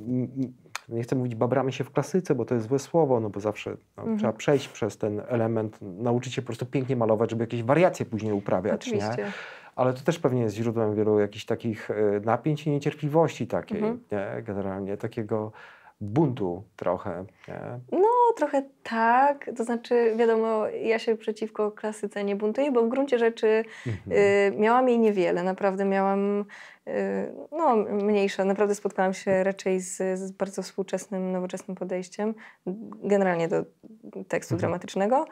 [0.89, 3.71] nie chcę mówić babramy się w klasyce, bo to jest złe słowo, no bo zawsze
[3.97, 4.19] no, mhm.
[4.19, 8.33] trzeba przejść przez ten element, nauczyć się po prostu pięknie malować, żeby jakieś wariacje później
[8.33, 8.75] uprawiać.
[8.75, 9.15] Oczywiście.
[9.19, 9.33] Nie?
[9.81, 14.01] Ale to też pewnie jest źródłem wielu jakichś takich e, napięć i niecierpliwości takiej, mhm.
[14.13, 14.43] nie?
[14.43, 15.53] generalnie takiego
[16.01, 17.25] buntu trochę.
[17.49, 17.81] Nie?
[17.93, 19.51] No, trochę tak.
[19.57, 24.19] To znaczy, wiadomo, ja się przeciwko klasyce nie buntuję, bo w gruncie rzeczy mhm.
[24.53, 25.43] y, miałam jej niewiele.
[25.43, 26.45] Naprawdę miałam
[26.89, 26.93] y,
[27.53, 28.45] no, mniejsze.
[28.45, 32.35] Naprawdę spotkałam się raczej z, z, bardzo współczesnym, nowoczesnym podejściem,
[33.03, 33.65] generalnie do
[34.29, 34.59] tekstu mhm.
[34.59, 35.25] dramatycznego.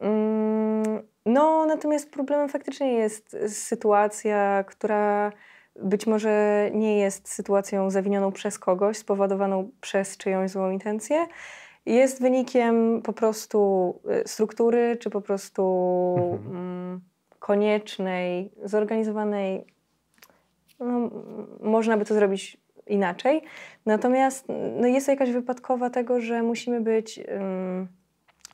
[0.00, 5.32] Mm, no, natomiast problemem faktycznie jest sytuacja, która
[5.76, 11.26] być może nie jest sytuacją zawinioną przez kogoś, spowodowaną przez czyjąś złą intencję.
[11.86, 15.62] Jest wynikiem po prostu y, struktury, czy po prostu
[16.32, 16.56] mhm.
[16.56, 17.00] mm,
[17.38, 19.66] koniecznej, zorganizowanej.
[20.80, 21.10] No,
[21.60, 23.42] można by to zrobić inaczej.
[23.86, 24.46] Natomiast
[24.80, 27.20] no, jest to jakaś wypadkowa tego, że musimy być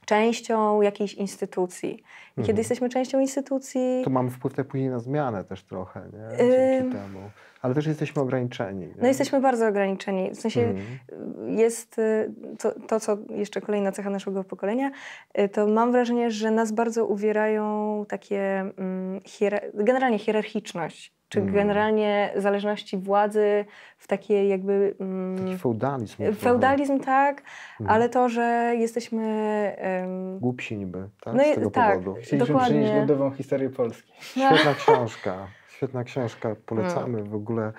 [0.09, 1.91] częścią jakiejś instytucji.
[1.91, 2.47] I mhm.
[2.47, 4.03] kiedy jesteśmy częścią instytucji...
[4.05, 6.37] To mamy wpływ tak później na zmianę też trochę, nie?
[6.39, 7.31] Dzięki temu.
[7.63, 8.87] Ale też jesteśmy ograniczeni.
[8.87, 8.95] Nie?
[9.03, 10.31] No jesteśmy bardzo ograniczeni.
[10.31, 11.59] W sensie mhm.
[11.59, 14.91] jest y, to, to, co jeszcze kolejna cecha naszego pokolenia,
[15.39, 21.55] y, to mam wrażenie, że nas bardzo uwierają takie mm, hier generalnie hierarchiczność czy mm.
[21.55, 23.65] generalnie zależności władzy
[23.99, 24.95] w takiej jakby...
[25.01, 26.33] Mm, Taki feudalizm.
[26.35, 27.43] Feudalizm, tak,
[27.81, 27.93] mm.
[27.93, 29.77] ale to, że jesteśmy...
[30.03, 31.35] Um, Głupsi niby, tak?
[31.35, 32.21] No, Z tego tak, powodu.
[32.21, 32.81] Chcieliśmy dokładnie.
[32.81, 34.13] przynieść ludową historię Polski.
[34.21, 37.73] Świetna książka, świetna książka, polecamy w ogóle.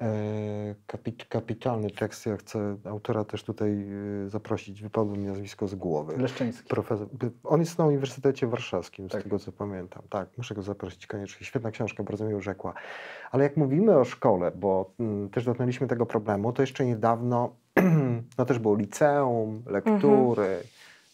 [0.00, 2.26] E, kapit, kapitalny tekst.
[2.26, 3.86] Ja chcę autora też tutaj
[4.26, 4.82] e, zaprosić.
[4.82, 6.16] Wypadło mi nazwisko z głowy.
[6.18, 6.68] Leszczyński.
[6.68, 7.08] Profesor,
[7.44, 9.22] on jest na Uniwersytecie Warszawskim, z tak.
[9.22, 10.02] tego co pamiętam.
[10.10, 11.46] Tak, muszę go zaprosić koniecznie.
[11.46, 12.74] Świetna książka, bardzo mi urzekła.
[13.30, 17.56] Ale jak mówimy o szkole, bo m, mm, też dotknęliśmy tego problemu, to jeszcze niedawno
[18.38, 20.64] no też było liceum, lektury, mhm.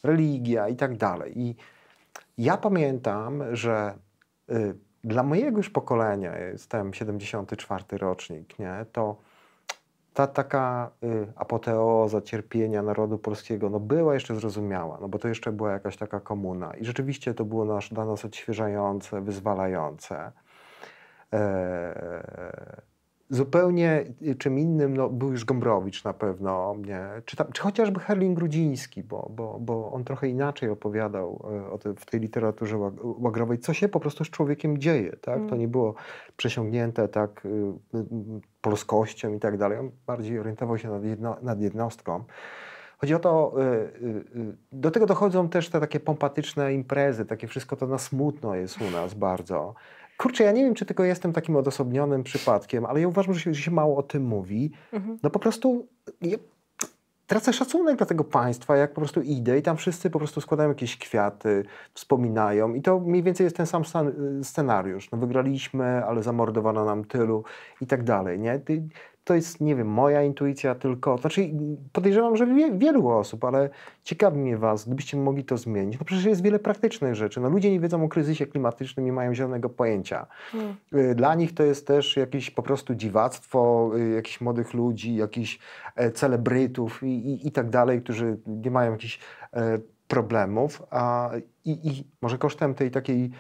[0.03, 1.39] religia i tak dalej.
[1.39, 1.57] I
[2.39, 3.95] ja pamiętam, że
[4.51, 9.17] y, dla mojego już pokolenia, jestem 74 rocznik, nie, to
[10.15, 15.53] ta taka y, apoteoza cierpienia narodu polskiego no, była jeszcze zrozumiała, no bo to jeszcze
[15.53, 16.75] była jakaś taka komuna.
[16.75, 20.33] I rzeczywiście to było nasz, dla nas odświeżające, wyzwalające.
[21.33, 22.83] E,
[23.31, 27.09] zupełnie y, czym innym no, był już Gombrowicz na pewno, nie?
[27.25, 31.79] Czy, tam, czy chociażby Herling Grudziński, bo, bo, bo on trochę inaczej opowiadał e, o
[31.79, 35.17] te, w tej literaturze łagrowej, co się po prostu z człowiekiem dzieje.
[35.17, 35.37] Tak?
[35.37, 35.49] Mm.
[35.49, 35.95] To nie było
[36.37, 38.05] przesiągnięte tak y, y,
[38.61, 39.79] polskością i tak dalej.
[39.79, 42.25] On bardziej orientował się nad, jedno, nad jednostką.
[42.99, 43.55] Chodzi o to,
[44.73, 48.91] do tego dochodzą też te takie pompatyczne imprezy, takie wszystko to na smutno jest u
[48.91, 49.75] nas bardzo.
[50.21, 53.55] Kurczę, ja nie wiem, czy tylko jestem takim odosobnionym przypadkiem, ale ja uważam, że się,
[53.55, 54.71] że się mało o tym mówi.
[54.93, 55.19] Mhm.
[55.23, 55.87] No po prostu
[56.23, 56.39] ja
[57.27, 60.69] tracę szacunek dla tego państwa, jak po prostu idę i tam wszyscy po prostu składają
[60.69, 63.83] jakieś kwiaty, wspominają i to mniej więcej jest ten sam
[64.43, 65.11] scenariusz.
[65.11, 67.45] No wygraliśmy, ale zamordowano nam tylu
[67.81, 68.61] i tak dalej, nie?
[69.31, 71.51] To jest, nie wiem, moja intuicja tylko, znaczy
[71.93, 73.71] podejrzewam, że wie, wielu osób, ale
[74.03, 75.99] ciekawi mnie was, gdybyście mogli to zmienić.
[75.99, 77.41] No przecież jest wiele praktycznych rzeczy.
[77.41, 80.27] No ludzie nie wiedzą o kryzysie klimatycznym, nie mają zielonego pojęcia.
[80.53, 80.75] Hmm.
[80.95, 85.59] Y, dla nich to jest też jakieś po prostu dziwactwo, y, jakichś młodych ludzi, jakichś
[85.97, 89.19] e, celebrytów i, i, i tak dalej, którzy nie mają jakichś
[89.53, 91.31] e, problemów, a
[91.65, 93.31] i, i może kosztem tej takiej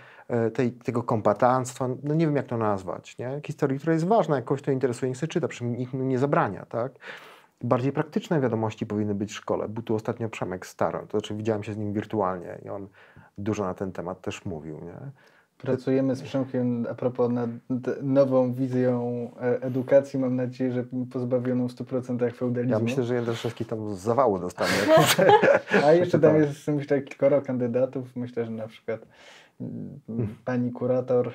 [0.54, 3.40] tej, tego kombatanstwa, no nie wiem jak to nazwać, nie?
[3.46, 6.92] historii, która jest ważna, jak kogoś to interesuje, niech się czyta, nikt nie zabrania, tak?
[7.62, 9.68] Bardziej praktyczne wiadomości powinny być w szkole.
[9.68, 12.88] Był tu ostatnio Przemek Staroń, to znaczy widziałem się z nim wirtualnie i on
[13.38, 15.10] dużo na ten temat też mówił, nie?
[15.62, 17.50] Pracujemy z Przemkiem a propos nad
[18.02, 20.18] nową wizją e, edukacji.
[20.18, 22.78] Mam nadzieję, że pozbawioną w 100% feudalizmu.
[22.78, 24.72] Ja myślę, że Jędraszewski tam z zawału dostanie.
[25.86, 28.16] a jeszcze tam jest myślę, kilkoro kandydatów.
[28.16, 29.06] Myślę, że na przykład.
[30.44, 31.32] pani kurator e,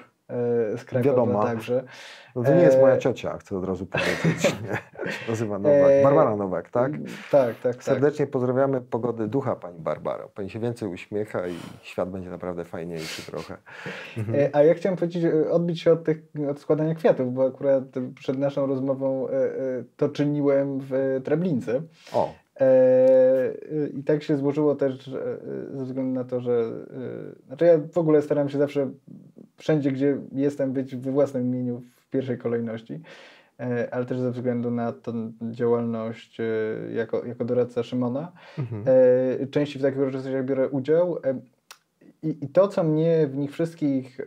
[0.77, 1.43] z Krakowa Wiadomo.
[1.43, 1.83] także.
[2.35, 4.55] No to nie jest moja e, ciocia, chcę od razu powiedzieć.
[5.29, 5.91] Nazywa Nowak.
[5.91, 6.91] E, Barbara Nowak, tak?
[7.31, 7.75] Tak, tak.
[7.75, 7.83] tak.
[7.83, 8.31] Serdecznie tak.
[8.31, 10.29] pozdrawiamy pogody ducha Pani Barbaro.
[10.29, 13.57] Pani się więcej uśmiecha i świat będzie naprawdę fajniejszy trochę.
[14.53, 16.17] A ja chciałem powiedzieć, odbić się od, tych,
[16.49, 17.83] od składania kwiatów, bo akurat
[18.15, 19.27] przed naszą rozmową
[19.97, 21.81] to czyniłem w Treblince.
[22.13, 22.44] O.
[23.93, 25.09] I tak się złożyło też
[25.73, 26.71] ze względu na to, że
[27.47, 28.91] znaczy ja w ogóle staram się zawsze
[29.57, 32.99] wszędzie, gdzie jestem, być we własnym imieniu w pierwszej kolejności,
[33.91, 36.37] ale też ze względu na tę działalność
[36.93, 38.31] jako, jako doradca Szymona.
[38.59, 38.83] Mhm.
[39.51, 41.17] Częściej w takich uroczystościach biorę udział.
[42.23, 44.17] I, I to, co mnie w nich wszystkich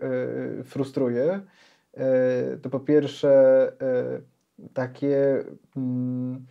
[0.64, 1.40] frustruje,
[2.62, 3.72] to po pierwsze
[4.74, 5.44] takie.
[5.76, 6.46] Mm,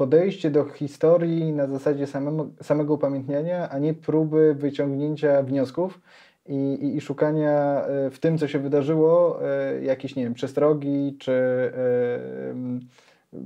[0.00, 6.00] podejście do historii na zasadzie samego, samego upamiętniania, a nie próby wyciągnięcia wniosków
[6.46, 11.16] i, i, i szukania e, w tym, co się wydarzyło, e, jakieś, nie wiem, przestrogi
[11.18, 11.74] czy e,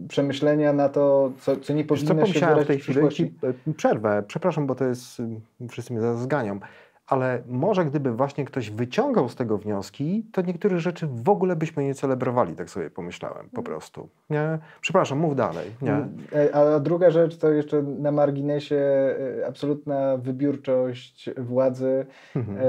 [0.09, 3.35] przemyślenia na to, co, co nie powinno co, się wydarzyć w tej chwili.
[3.77, 5.23] Przerwę, przepraszam, bo to jest,
[5.71, 6.61] wszyscy mnie zaraz zganią
[7.07, 11.85] ale może gdyby właśnie ktoś wyciągał z tego wnioski, to niektóre rzeczy w ogóle byśmy
[11.85, 14.09] nie celebrowali, tak sobie pomyślałem po prostu.
[14.31, 14.59] Nie?
[14.81, 15.71] Przepraszam, mów dalej.
[15.83, 15.93] Nie?
[15.93, 22.07] Mm, e, a druga rzecz to jeszcze na marginesie e, absolutna wybiórczość władzy.
[22.37, 22.59] Mhm.
[22.59, 22.63] E,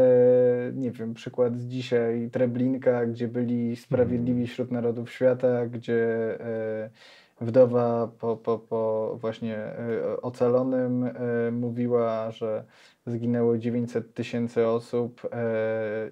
[0.74, 4.48] nie wiem, przykład z dzisiaj Treblinka, gdzie byli sprawiedliwi mhm.
[4.48, 6.04] wśród narodów świata, gdzie
[6.40, 6.90] e,
[7.42, 11.10] wdowa po, po, po właśnie e, ocalonym
[11.52, 12.64] mówiła, że
[13.06, 15.30] zginęło 900 tysięcy osób,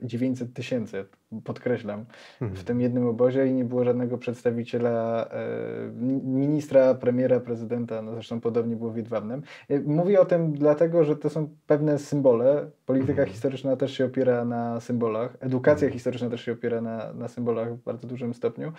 [0.04, 1.06] 900 e, tysięcy,
[1.42, 2.06] podkreślam,
[2.42, 2.62] mhm.
[2.62, 5.92] w tym jednym obozie i nie było żadnego przedstawiciela, e,
[6.24, 9.42] ministra, premiera, prezydenta, no zresztą podobnie było w Jedwabnem.
[9.70, 12.70] E, mówię o tym dlatego, że to są pewne symbole.
[12.86, 13.30] Polityka mhm.
[13.30, 15.94] historyczna też się opiera na symbolach, edukacja mhm.
[15.94, 18.72] historyczna też się opiera na, na symbolach w bardzo dużym stopniu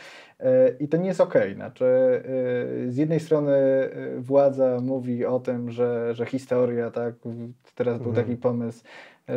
[0.80, 1.42] i to nie jest okej.
[1.42, 1.54] Okay.
[1.54, 1.84] Znaczy,
[2.88, 3.52] z jednej strony
[4.18, 7.14] władza mówi o tym, że, że historia, tak,
[7.74, 8.84] teraz był taki pomysł,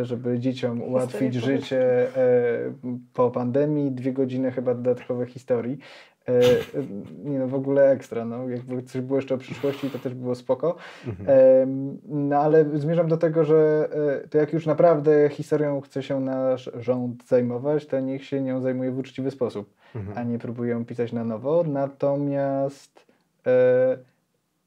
[0.01, 2.73] żeby dzieciom ułatwić życie e,
[3.13, 5.77] po pandemii, dwie godziny chyba dodatkowej historii.
[6.27, 6.41] E,
[7.23, 8.49] nie no, w ogóle ekstra, no.
[8.49, 10.75] Jakby coś było jeszcze o przyszłości, to też było spoko.
[11.07, 11.99] Mhm.
[12.05, 13.89] No ale zmierzam do tego, że
[14.23, 18.61] e, to jak już naprawdę historią chce się nasz rząd zajmować, to niech się nią
[18.61, 20.17] zajmuje w uczciwy sposób, mhm.
[20.17, 21.63] a nie próbuje ją pisać na nowo.
[21.63, 23.07] Natomiast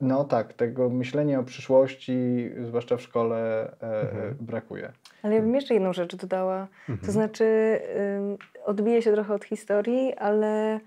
[0.01, 4.35] no tak, tego myślenia o przyszłości, zwłaszcza w szkole, e, e, mhm.
[4.41, 4.93] brakuje.
[5.23, 6.69] Ale ja bym jeszcze jedną rzecz dodała.
[6.89, 7.07] Mhm.
[7.07, 10.81] To znaczy, y, odbije się trochę od historii, ale y,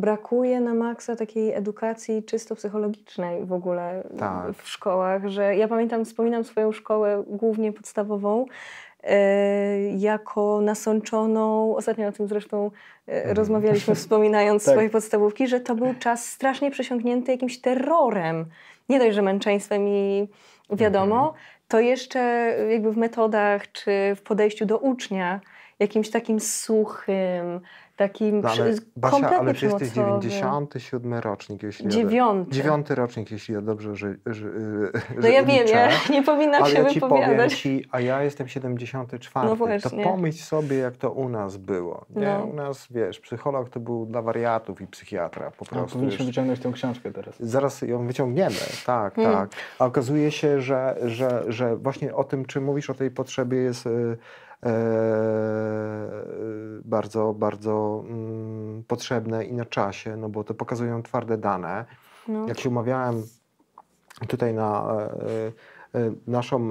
[0.00, 4.52] brakuje na maksa takiej edukacji czysto psychologicznej w ogóle tak.
[4.52, 8.87] w szkołach, że ja pamiętam, wspominam swoją szkołę głównie podstawową, E,
[9.96, 12.70] jako nasączoną, ostatnio o tym zresztą
[13.08, 13.36] e, mhm.
[13.36, 14.74] rozmawialiśmy, wspominając tak.
[14.74, 18.46] swoje podstawówki, że to był czas strasznie przesiąknięty jakimś terrorem.
[18.88, 20.28] Nie dość, że męczeństwem i
[20.70, 21.44] wiadomo, mhm.
[21.68, 22.20] to jeszcze
[22.70, 25.40] jakby w metodach czy w podejściu do ucznia
[25.78, 27.60] jakimś takim suchym,
[27.98, 32.50] takim no, ale, Basia, ale czy jesteś 97 rocznik, jeśli Dziewiąty.
[32.50, 34.46] Ja, dziewiąty rocznik, jeśli ja dobrze że, że,
[35.22, 37.54] No ja wiem, ja nie powinnam ale się ja ci wypowiadać.
[37.54, 39.48] Ci, a ja jestem 74.
[39.48, 39.90] No właśnie.
[39.90, 42.04] To pomyśl sobie, jak to u nas było.
[42.10, 42.38] Nie?
[42.38, 42.44] No.
[42.44, 45.76] U nas, wiesz, psycholog to był dla wariatów i psychiatra po prostu.
[45.76, 47.34] No, powinniśmy wyciągnąć tę książkę teraz.
[47.40, 48.56] Zaraz ją wyciągniemy,
[48.86, 49.34] tak, hmm.
[49.34, 49.50] tak.
[49.78, 53.86] A okazuje się, że, że, że właśnie o tym, czy mówisz o tej potrzebie jest
[53.86, 54.16] y, E,
[56.84, 61.84] bardzo, bardzo mm, potrzebne i na czasie, no bo to pokazują twarde dane.
[62.28, 62.48] No.
[62.48, 63.22] Jak się umawiałem
[64.28, 64.98] tutaj na,
[66.26, 66.68] naszą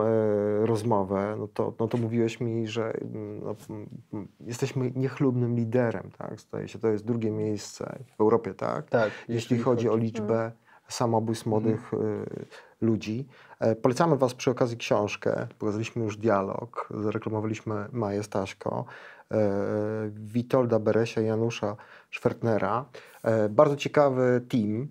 [0.65, 3.56] rozmowę, no to, no to mówiłeś mi, że mm, no,
[4.39, 6.39] jesteśmy niechlubnym liderem, tak?
[6.39, 8.89] Zdaje się, to jest drugie miejsce w Europie, tak?
[8.89, 9.12] Tak.
[9.19, 10.52] Jeśli, jeśli chodzi o liczbę
[10.89, 12.26] samobójstw młodych mhm.
[12.82, 13.28] ludzi.
[13.82, 15.47] Polecamy Was przy okazji książkę.
[15.60, 18.86] Pokazaliśmy już dialog, zareklamowaliśmy Maję Staśko.
[20.10, 21.76] Witolda Beresia, Janusza
[22.10, 22.86] Szwertnera.
[23.50, 24.88] Bardzo ciekawy team.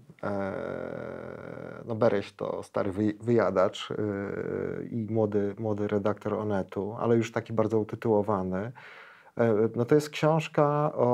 [1.85, 3.89] No Bereś to stary wyjadacz
[4.91, 8.73] i młody, młody redaktor Onetu, ale już taki bardzo utytułowany.
[9.77, 11.07] No to jest książka o,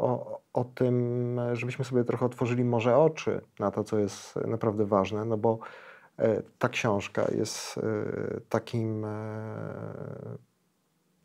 [0.00, 5.24] o, o tym, żebyśmy sobie trochę otworzyli może oczy na to, co jest naprawdę ważne,
[5.24, 5.58] no bo
[6.58, 7.80] ta książka jest
[8.48, 9.06] takim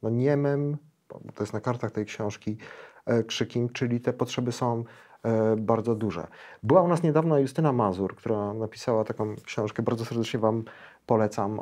[0.03, 0.77] no, niemym
[1.09, 2.57] bo to jest na kartach tej książki
[3.05, 4.83] e, krzykim, czyli te potrzeby są
[5.23, 6.27] e, bardzo duże.
[6.63, 10.63] Była u nas niedawno Justyna Mazur, która napisała taką książkę, bardzo serdecznie Wam
[11.05, 11.61] polecam.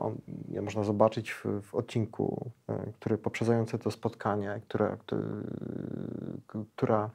[0.62, 4.98] Można zobaczyć w, w odcinku, e, który poprzedzający to spotkanie, które,
[6.76, 7.10] która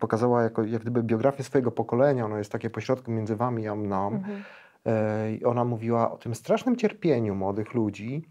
[0.00, 2.24] pokazała jako, jak gdyby biografię swojego pokolenia.
[2.24, 4.06] Ono jest takie pośrodku między Wami a mną.
[4.06, 4.42] Mhm.
[5.38, 8.28] I ona mówiła o tym strasznym cierpieniu młodych ludzi,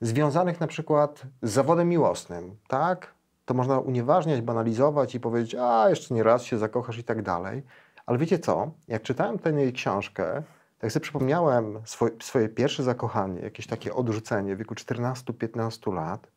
[0.00, 3.14] związanych na przykład z zawodem miłosnym, tak?
[3.44, 7.62] To można unieważniać, banalizować i powiedzieć, a jeszcze nie raz się zakochasz i tak dalej.
[8.06, 8.70] Ale wiecie co?
[8.88, 10.42] Jak czytałem tę jej książkę,
[10.78, 16.31] tak sobie przypomniałem swoje, swoje pierwsze zakochanie, jakieś takie odrzucenie w wieku 14-15 lat,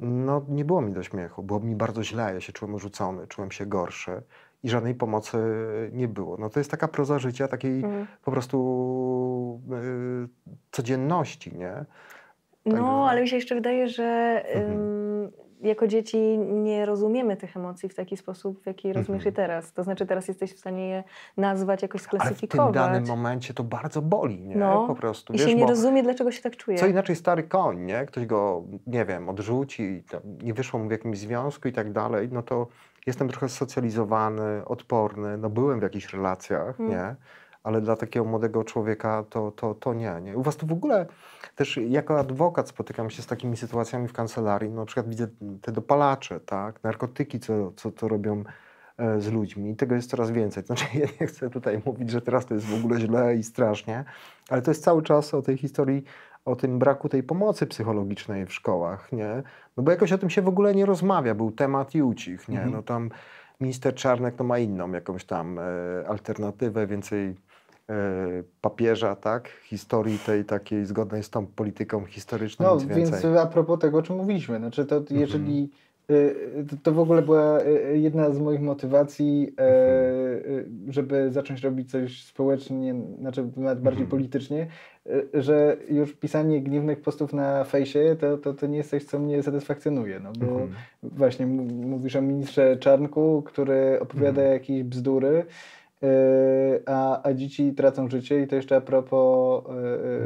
[0.00, 3.50] no nie było mi do śmiechu, było mi bardzo źle, ja się czułem odrzucony, czułem
[3.50, 4.22] się gorszy
[4.62, 5.38] i żadnej pomocy
[5.92, 6.36] nie było.
[6.36, 8.06] No to jest taka proza życia, takiej mm.
[8.24, 9.60] po prostu
[10.24, 10.28] y,
[10.70, 11.84] codzienności, nie?
[12.66, 15.30] No, ale mi się jeszcze wydaje, że mhm.
[15.60, 19.48] Jako dzieci nie rozumiemy tych emocji w taki sposób, w jaki rozumiesz je mhm.
[19.48, 19.72] teraz.
[19.72, 21.04] To znaczy teraz jesteś w stanie je
[21.36, 22.76] nazwać, jakoś sklasyfikować.
[22.76, 24.56] Ale w tym danym momencie to bardzo boli, nie?
[24.56, 24.86] No.
[24.86, 25.32] Po prostu.
[25.32, 26.78] I Wiesz, się nie rozumie, dlaczego się tak czuje.
[26.78, 28.06] Co inaczej stary koń, nie?
[28.06, 30.04] Ktoś go, nie wiem, odrzuci,
[30.42, 32.66] nie wyszło mu w jakimś związku i tak dalej, no to
[33.06, 36.96] jestem trochę socjalizowany, odporny, no byłem w jakichś relacjach, hmm.
[36.96, 37.14] nie?
[37.62, 40.36] Ale dla takiego młodego człowieka to, to, to nie, nie.
[40.36, 41.06] U was to w ogóle
[41.56, 44.70] też jako adwokat spotykam się z takimi sytuacjami w kancelarii.
[44.70, 45.28] No, na przykład widzę
[45.62, 48.44] te dopalacze, tak, narkotyki, co, co, co robią
[48.98, 49.70] e, z ludźmi.
[49.70, 50.64] I tego jest coraz więcej.
[50.64, 54.04] Znaczy, ja nie chcę tutaj mówić, że teraz to jest w ogóle źle i strasznie,
[54.48, 56.04] ale to jest cały czas o tej historii,
[56.44, 59.42] o tym braku tej pomocy psychologicznej w szkołach, nie?
[59.76, 61.34] No bo jakoś o tym się w ogóle nie rozmawia.
[61.34, 62.56] Był temat i ucich, nie?
[62.56, 62.72] Mhm.
[62.72, 63.10] No tam
[63.60, 65.62] minister Czarnek to ma inną jakąś tam e,
[66.08, 67.36] alternatywę, więcej
[68.60, 69.48] papieża, tak?
[69.64, 72.66] Historii tej takiej zgodnej z tą polityką historyczną.
[72.66, 75.20] No, więc a propos tego, o czym mówiliśmy, znaczy to mhm.
[75.20, 75.70] jeżeli
[76.82, 79.64] to w ogóle była e, jedna z moich motywacji, e,
[80.36, 80.92] mhm.
[80.92, 84.10] żeby zacząć robić coś społecznie, znaczy nawet bardziej mhm.
[84.10, 84.66] politycznie,
[85.34, 89.42] że już pisanie gniewnych postów na fejsie to, to, to nie jest coś, co mnie
[89.42, 90.20] satysfakcjonuje.
[90.20, 90.68] No bo
[91.02, 95.44] właśnie mówisz o ministrze Czarnku, który opowiada jakieś bzdury,
[96.86, 99.64] a, a dzieci tracą życie i to jeszcze a propos...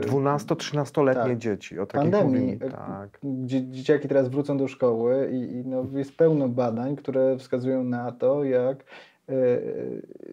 [0.01, 3.19] 12-13-letnie yy, tak, dzieci, o takich pandemii, tak.
[3.23, 8.13] Gdzie dzieciaki teraz wrócą do szkoły i, i no jest pełno badań, które wskazują na
[8.13, 8.85] to, jak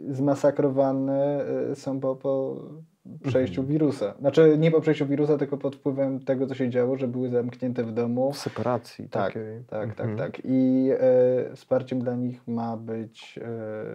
[0.10, 2.62] zmasakrowane są po, po
[3.24, 3.68] przejściu mhm.
[3.68, 4.14] wirusa.
[4.20, 7.84] Znaczy nie po przejściu wirusa, tylko pod wpływem tego, co się działo, że były zamknięte
[7.84, 8.32] w domu.
[8.32, 9.10] W separacji.
[9.10, 9.64] Tak, takiej.
[9.68, 10.18] tak, tak, mhm.
[10.18, 10.42] tak.
[10.44, 13.40] I e, wsparciem dla nich ma być,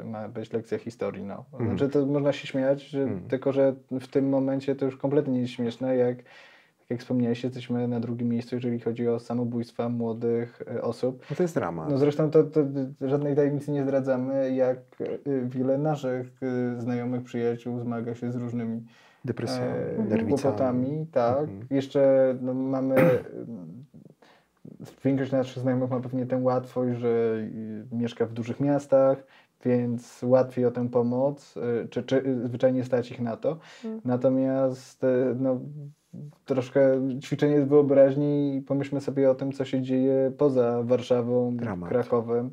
[0.01, 1.25] e, ma być lekcja historii.
[1.25, 1.45] No.
[1.53, 1.71] Mhm.
[1.71, 3.29] Znaczy to można się śmiać, że, mhm.
[3.29, 6.17] tylko że w tym momencie to już kompletnie nie jest śmieszne, jak
[6.85, 11.27] tak jak wspomniałeś, jesteśmy na drugim miejscu, jeżeli chodzi o samobójstwa młodych e, osób.
[11.31, 11.91] No to jest dramat.
[11.91, 12.61] No zresztą to, to
[13.01, 18.85] żadnej tajemnicy nie zdradzamy, jak e, wiele naszych e, znajomych, przyjaciół zmaga się z różnymi
[19.25, 19.73] depresjami,
[20.11, 21.07] e, kłopotami.
[21.13, 21.39] Tak.
[21.39, 21.67] Mhm.
[21.71, 22.95] Jeszcze no, mamy
[25.05, 27.37] większość naszych znajomych ma pewnie tę łatwość, że
[27.93, 29.27] mieszka w dużych miastach,
[29.65, 31.55] więc łatwiej o tę pomoc,
[31.91, 33.59] czy, czy zwyczajnie stać ich na to.
[33.85, 34.01] Mhm.
[34.05, 35.61] Natomiast no,
[36.45, 36.81] troszkę
[37.21, 41.91] ćwiczenie z wyobraźni i pomyślmy sobie o tym, co się dzieje poza Warszawą, Dramat.
[41.91, 42.51] Krakowem,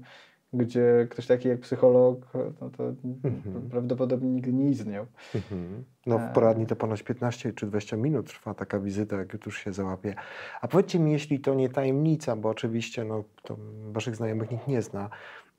[0.53, 2.83] gdzie ktoś taki jak psycholog, no to
[3.23, 3.69] mhm.
[3.69, 5.05] prawdopodobnie nigdy nie istniał.
[5.35, 5.83] Mhm.
[6.05, 6.31] No w e.
[6.33, 10.15] poradni to ponoć 15 czy 20 minut trwa taka wizyta, jak już się załapie.
[10.61, 13.57] A powiedzcie mi, jeśli to nie tajemnica, bo oczywiście no, to
[13.91, 15.09] waszych znajomych nikt nie zna,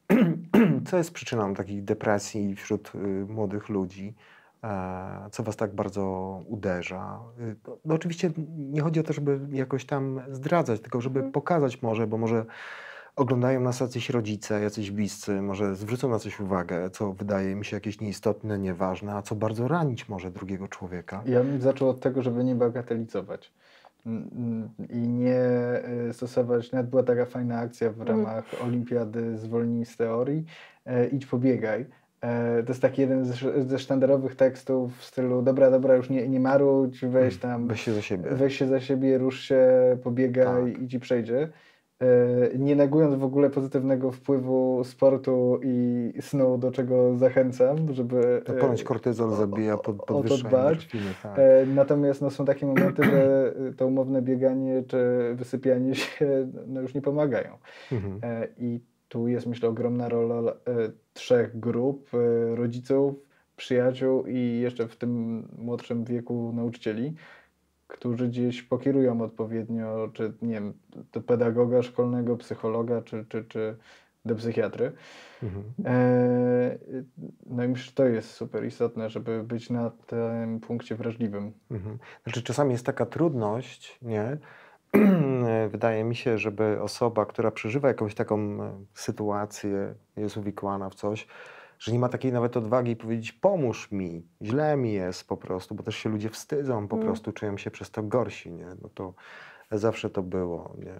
[0.86, 4.14] co jest przyczyną takich depresji wśród y, młodych ludzi?
[4.64, 7.20] E, co Was tak bardzo uderza.
[7.40, 11.32] Y, no, oczywiście nie chodzi o to, żeby jakoś tam zdradzać, tylko żeby mhm.
[11.32, 12.44] pokazać może, bo może
[13.16, 17.76] oglądają nas jacyś rodzice, jacyś bliscy, może zwrócą na coś uwagę, co wydaje mi się
[17.76, 21.22] jakieś nieistotne, nieważne, a co bardzo ranić może drugiego człowieka.
[21.26, 23.52] Ja bym zaczął od tego, żeby nie bagatelizować
[24.90, 25.40] i nie
[26.08, 28.18] y, stosować, nawet była taka fajna akcja w mhm.
[28.18, 30.44] ramach olimpiady zwolnij z teorii,
[30.86, 31.86] e, idź pobiegaj.
[32.22, 33.24] E, to jest taki jeden
[33.66, 37.80] ze sztandarowych tekstów w stylu dobra, dobra, już nie, nie marudź, weź mm, tam, weź
[37.80, 39.62] się za siebie, weź się za siebie rusz się,
[40.02, 40.82] pobiegaj tak.
[40.82, 41.48] i ci przejdzie.
[42.02, 48.52] E, nie negując w ogóle pozytywnego wpływu sportu i snu, do czego zachęcam, żeby to
[48.52, 50.88] ponoć kortyzol zabija pod, dbać.
[51.22, 51.40] tak.
[51.66, 54.98] Natomiast no, są takie momenty, że to umowne bieganie czy
[55.34, 57.58] wysypianie się no, już nie pomagają.
[57.92, 58.20] Mhm.
[58.58, 58.80] I
[59.12, 60.52] tu jest myślę ogromna rola
[61.12, 62.10] trzech grup,
[62.54, 63.14] rodziców,
[63.56, 67.14] przyjaciół i jeszcze w tym młodszym wieku nauczycieli,
[67.86, 70.72] którzy gdzieś pokierują odpowiednio, czy nie wiem,
[71.12, 73.76] do pedagoga szkolnego, psychologa, czy, czy, czy
[74.24, 74.92] do psychiatry.
[75.42, 75.64] Mhm.
[75.84, 76.78] E,
[77.46, 81.52] no i myślę, że to jest super istotne, żeby być na tym punkcie wrażliwym.
[81.70, 81.98] Mhm.
[82.24, 84.38] Znaczy czasami jest taka trudność, nie?
[85.70, 91.26] Wydaje mi się, żeby osoba, która przeżywa jakąś taką e, sytuację, jest uwikłana w coś,
[91.78, 95.82] że nie ma takiej nawet odwagi powiedzieć pomóż mi, źle mi jest po prostu, bo
[95.82, 97.06] też się ludzie wstydzą, po mm.
[97.06, 98.66] prostu czują się przez to gorsi, nie?
[98.82, 99.14] No to
[99.70, 100.76] zawsze to było.
[100.78, 100.94] Nie?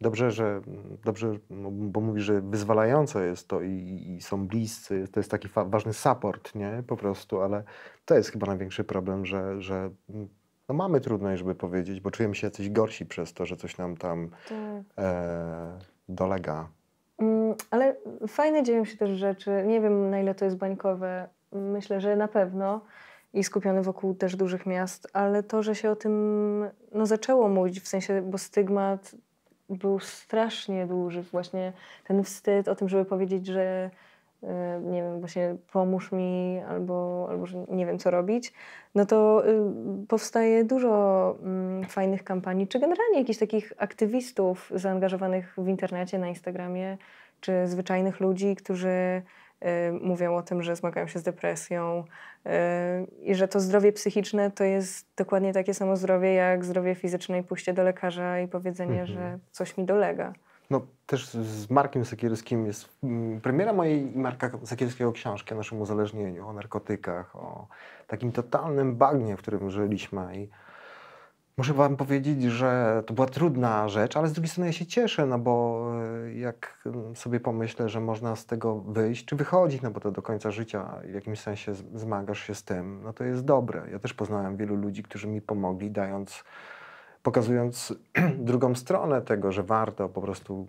[0.00, 0.60] Dobrze, że,
[1.04, 5.48] dobrze, no, bo mówi, że wyzwalające jest to i, i są bliscy, to jest taki
[5.66, 6.82] ważny support, nie?
[6.86, 7.64] Po prostu, ale
[8.04, 9.90] to jest chyba największy problem, że, że
[10.70, 13.96] no mamy trudność, żeby powiedzieć, bo czujemy się jacyś gorsi przez to, że coś nam
[13.96, 15.04] tam tak.
[15.04, 16.68] e, dolega.
[17.18, 17.96] Mm, ale
[18.28, 19.64] fajne dzieją się też rzeczy.
[19.66, 21.28] Nie wiem, na ile to jest bańkowe.
[21.52, 22.80] Myślę, że na pewno
[23.34, 27.80] i skupione wokół też dużych miast, ale to, że się o tym no, zaczęło mówić,
[27.80, 29.14] w sensie, bo stygmat
[29.68, 31.72] był strasznie duży, właśnie
[32.04, 33.90] ten wstyd o tym, żeby powiedzieć, że
[34.82, 38.52] nie wiem, właśnie pomóż mi albo, albo że nie wiem, co robić,
[38.94, 45.68] no to y, powstaje dużo mm, fajnych kampanii, czy generalnie jakichś takich aktywistów zaangażowanych w
[45.68, 46.98] internecie, na Instagramie,
[47.40, 49.22] czy zwyczajnych ludzi, którzy
[49.66, 52.04] Y, mówią o tym, że zmagają się z depresją
[52.46, 52.50] y,
[53.22, 57.42] i że to zdrowie psychiczne to jest dokładnie takie samo zdrowie jak zdrowie fizyczne i
[57.42, 59.06] pójście do lekarza i powiedzenie, mhm.
[59.06, 60.32] że coś mi dolega.
[60.70, 66.48] No też z Markiem Sekierskim jest mm, premiera mojej Marka Sekierskiego książki o naszym uzależnieniu,
[66.48, 67.66] o narkotykach, o
[68.06, 70.48] takim totalnym bagnie, w którym żyliśmy i
[71.60, 75.26] Muszę Wam powiedzieć, że to była trudna rzecz, ale z drugiej strony ja się cieszę,
[75.26, 75.86] no bo
[76.26, 80.22] e, jak sobie pomyślę, że można z tego wyjść, czy wychodzić, no bo to do
[80.22, 83.82] końca życia w jakimś sensie zmagasz się z tym, no to jest dobre.
[83.92, 86.44] Ja też poznałem wielu ludzi, którzy mi pomogli, dając,
[87.22, 87.94] pokazując
[88.48, 90.66] drugą stronę tego, że warto po prostu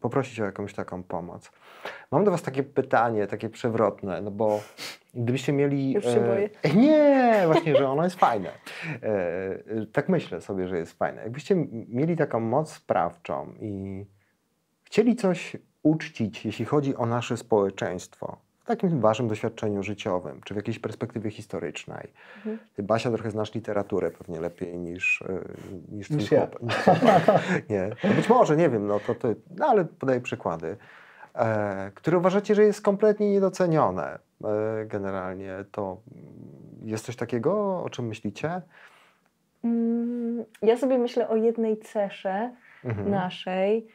[0.00, 1.52] poprosić o jakąś taką pomoc.
[2.10, 4.60] Mam do Was takie pytanie, takie przewrotne, no bo
[5.14, 5.92] gdybyście mieli...
[5.92, 6.20] Już się
[6.64, 6.74] e.
[6.76, 8.50] Nie, właśnie, że ono jest fajne.
[9.02, 11.22] E, tak myślę sobie, że jest fajne.
[11.22, 14.04] Jakbyście mieli taką moc sprawczą i
[14.84, 20.56] chcieli coś uczcić, jeśli chodzi o nasze społeczeństwo, w takim waszym doświadczeniu życiowym, czy w
[20.56, 22.08] jakiejś perspektywie historycznej.
[22.36, 22.58] Mhm.
[22.74, 25.38] Ty, Basia, trochę znasz literaturę pewnie lepiej niż, e,
[25.88, 26.48] niż, niż ja.
[27.70, 27.90] nie.
[28.04, 30.76] No być może, nie wiem, no to, to no ale podaję przykłady,
[31.34, 35.64] e, które uważacie, że jest kompletnie niedocenione e, generalnie.
[35.72, 36.00] To
[36.82, 38.62] jest coś takiego, o czym myślicie?
[39.64, 42.54] Mm, ja sobie myślę o jednej cesze
[42.84, 43.10] mhm.
[43.10, 43.86] naszej,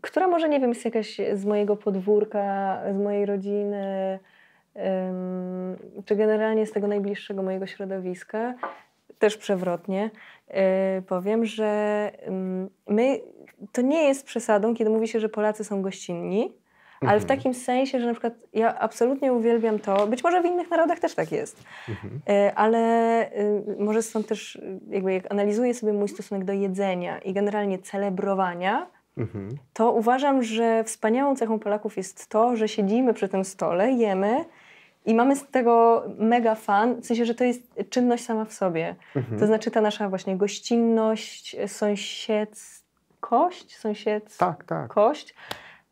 [0.00, 4.18] która może, nie wiem, jest jakaś z mojego podwórka, z mojej rodziny,
[6.04, 8.54] czy generalnie z tego najbliższego mojego środowiska,
[9.18, 10.10] też przewrotnie,
[10.98, 12.10] y, powiem, że
[12.88, 13.20] my,
[13.72, 16.52] to nie jest przesadą, kiedy mówi się, że Polacy są gościnni,
[17.00, 17.38] ale w mhm.
[17.38, 21.14] takim sensie, że na przykład ja absolutnie uwielbiam to, być może w innych narodach też
[21.14, 22.20] tak jest, mhm.
[22.28, 23.30] y, ale
[23.78, 24.60] może stąd też,
[24.90, 29.48] jakby jak analizuję sobie mój stosunek do jedzenia i generalnie celebrowania, Mhm.
[29.72, 34.44] to uważam, że wspaniałą cechą Polaków jest to, że siedzimy przy tym stole, jemy
[35.06, 38.94] i mamy z tego mega fan, w sensie, że to jest czynność sama w sobie.
[39.16, 39.38] Mhm.
[39.38, 44.38] To znaczy ta nasza właśnie gościnność, sąsiedzkość, sąsiedzkość.
[44.38, 44.94] Tak, tak.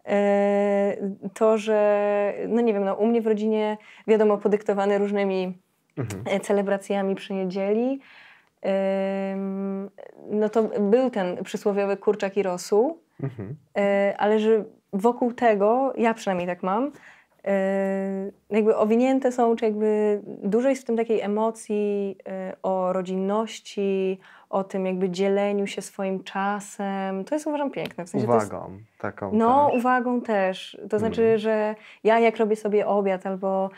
[0.06, 0.96] E,
[1.34, 5.58] to, że, no nie wiem, no u mnie w rodzinie, wiadomo, podyktowane różnymi
[5.96, 6.24] mhm.
[6.26, 8.00] E, celebracjami przy niedzieli,
[10.30, 13.56] no to był ten przysłowiowy kurczak i rosół, Mhm.
[13.78, 16.92] E, ale że wokół tego, ja przynajmniej tak mam,
[17.44, 24.18] e, jakby owinięte są, czy jakby dużo jest w tym takiej emocji e, o rodzinności,
[24.53, 27.24] o tym jakby dzieleniu się swoim czasem.
[27.24, 28.05] To jest uważam piękne.
[28.05, 29.78] W sensie uwagą jest, taką No, też.
[29.78, 30.80] uwagą też.
[30.90, 31.38] To znaczy, mm.
[31.38, 31.74] że
[32.05, 33.70] ja jak robię sobie obiad albo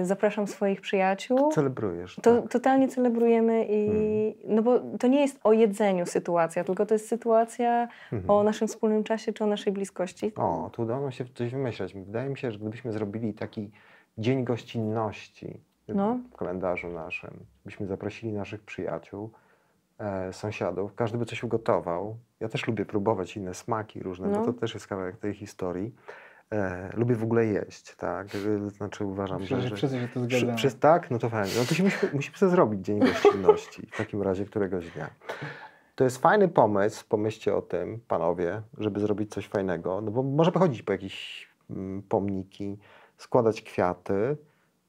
[0.00, 1.38] y, zapraszam swoich przyjaciół.
[1.38, 2.16] To celebrujesz.
[2.22, 2.50] To tak.
[2.50, 4.56] totalnie celebrujemy i mm.
[4.56, 8.30] no bo to nie jest o jedzeniu sytuacja, tylko to jest sytuacja mm.
[8.30, 10.32] o naszym wspólnym czasie czy o naszej bliskości.
[10.36, 11.94] O, tu udało się coś wymyśleć.
[11.94, 13.70] Wydaje mi się, że gdybyśmy zrobili taki
[14.18, 16.18] dzień gościnności no.
[16.32, 17.30] w kalendarzu naszym,
[17.64, 19.30] byśmy zaprosili naszych przyjaciół,
[20.32, 22.16] sąsiadów, każdy by coś ugotował.
[22.40, 24.38] Ja też lubię próbować inne smaki różne, no.
[24.38, 25.94] bo to też jest kawałek tej historii.
[26.52, 28.26] E, lubię w ogóle jeść, tak?
[28.34, 29.76] E, znaczy uważam, Myślę, że...
[29.76, 30.56] Wszyscy się to zgadzamy.
[30.56, 31.10] Przy, tak?
[31.10, 31.52] No to fajnie.
[31.58, 35.10] No to się musimy, musimy sobie zrobić dzień gościnności w takim razie któregoś dnia.
[35.94, 40.52] To jest fajny pomysł, pomyślcie o tym, panowie, żeby zrobić coś fajnego, no bo może
[40.52, 42.78] pochodzić po jakieś mm, pomniki,
[43.16, 44.36] składać kwiaty,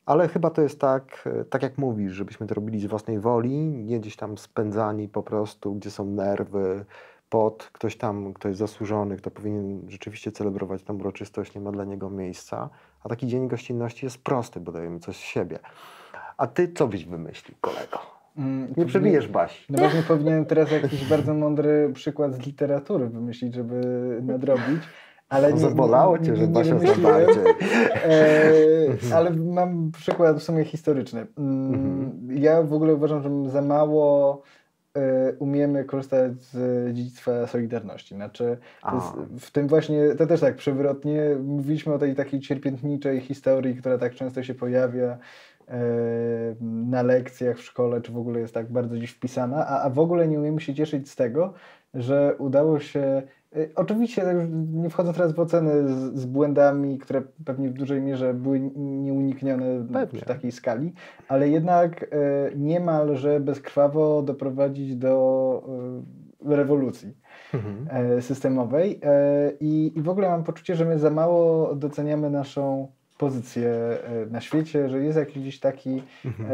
[0.06, 3.58] ale chyba to jest tak, e, tak jak mówisz, żebyśmy to robili z własnej woli,
[3.68, 6.86] nie gdzieś tam spędzani po prostu, gdzie są nerwy,
[7.30, 12.10] pot, ktoś tam, ktoś zasłużony, kto powinien rzeczywiście celebrować tę uroczystość, nie ma dla niego
[12.10, 12.70] miejsca.
[13.04, 15.60] A taki dzień gościnności jest prosty, bo dajemy coś z siebie.
[16.38, 18.00] A ty co byś wymyślił, kolego?
[18.38, 19.66] Mm, nie przebijesz Basi.
[19.70, 23.82] No właśnie powinienem teraz jakiś bardzo mądry przykład z literatury wymyślić, żeby
[24.24, 24.84] nadrobić.
[25.30, 27.44] Ale no, nie, zabolało cię, że Basia zna bardziej.
[28.06, 31.28] E, ale mam przykład w sumie historyczny.
[31.38, 32.28] Mm.
[32.30, 34.42] Ja w ogóle uważam, że za mało
[34.96, 38.16] e, umiemy korzystać z dziedzictwa Solidarności.
[38.16, 38.58] Znaczy,
[39.40, 44.16] w tym właśnie, to też tak przewrotnie, mówiliśmy o tej takiej cierpiętniczej historii, która tak
[44.16, 45.18] często się pojawia
[45.68, 45.80] e,
[46.62, 50.00] na lekcjach w szkole, czy w ogóle jest tak bardzo dziś wpisana, a, a w
[50.00, 51.54] ogóle nie umiemy się cieszyć z tego,
[51.94, 53.22] że udało się
[53.76, 54.44] oczywiście, już
[54.74, 59.66] nie wchodzę teraz w oceny z, z, błędami, które pewnie w dużej mierze były nieuniknione
[59.94, 60.20] pewnie.
[60.20, 60.94] przy takiej skali,
[61.28, 62.08] ale jednak y,
[62.56, 65.64] niemalże bezkrwawo doprowadzić do
[66.52, 67.14] y, rewolucji
[67.54, 67.88] mhm.
[67.90, 69.00] E, systemowej.
[69.04, 72.88] E, I, I w ogóle mam poczucie, że my za mało doceniamy naszą
[73.18, 76.04] pozycję e, na świecie, że jest jakiś taki.
[76.26, 76.50] Mhm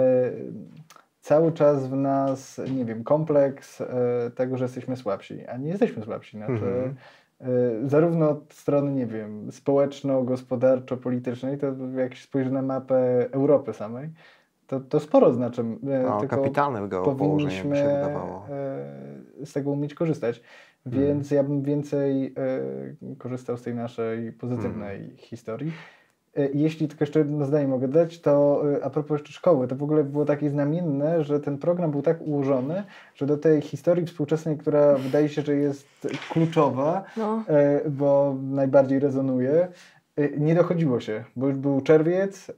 [1.22, 3.88] cały czas w nas, nie wiem, kompleks e,
[4.36, 6.38] tego, że jesteśmy słabsi, a nie jesteśmy słabsi.
[6.38, 6.95] Znaczy, mhm.
[7.39, 7.45] e,
[7.89, 11.67] zarówno od strony, nie wiem, społeczno-gospodarczo-politycznej, to
[11.97, 14.09] jak się spojrzy na mapę Europy samej,
[14.67, 15.63] to, to sporo znaczy.
[15.84, 18.45] No, tylko kapitalne powinniśmy się wydawało.
[19.45, 20.41] z tego umieć korzystać.
[20.86, 21.36] Więc mhm.
[21.36, 22.36] ja bym więcej
[23.17, 25.17] korzystał z tej naszej pozytywnej mhm.
[25.17, 25.72] historii.
[26.38, 29.75] E, jeśli tylko jeszcze jedno zdanie mogę dać, to e, a propos jeszcze szkoły, to
[29.75, 32.84] w ogóle było takie znamienne, że ten program był tak ułożony,
[33.15, 35.88] że do tej historii współczesnej, która wydaje się, że jest
[36.29, 37.43] kluczowa, no.
[37.47, 39.67] E, bo najbardziej rezonuje,
[40.38, 42.51] nie dochodziło się, bo już był czerwiec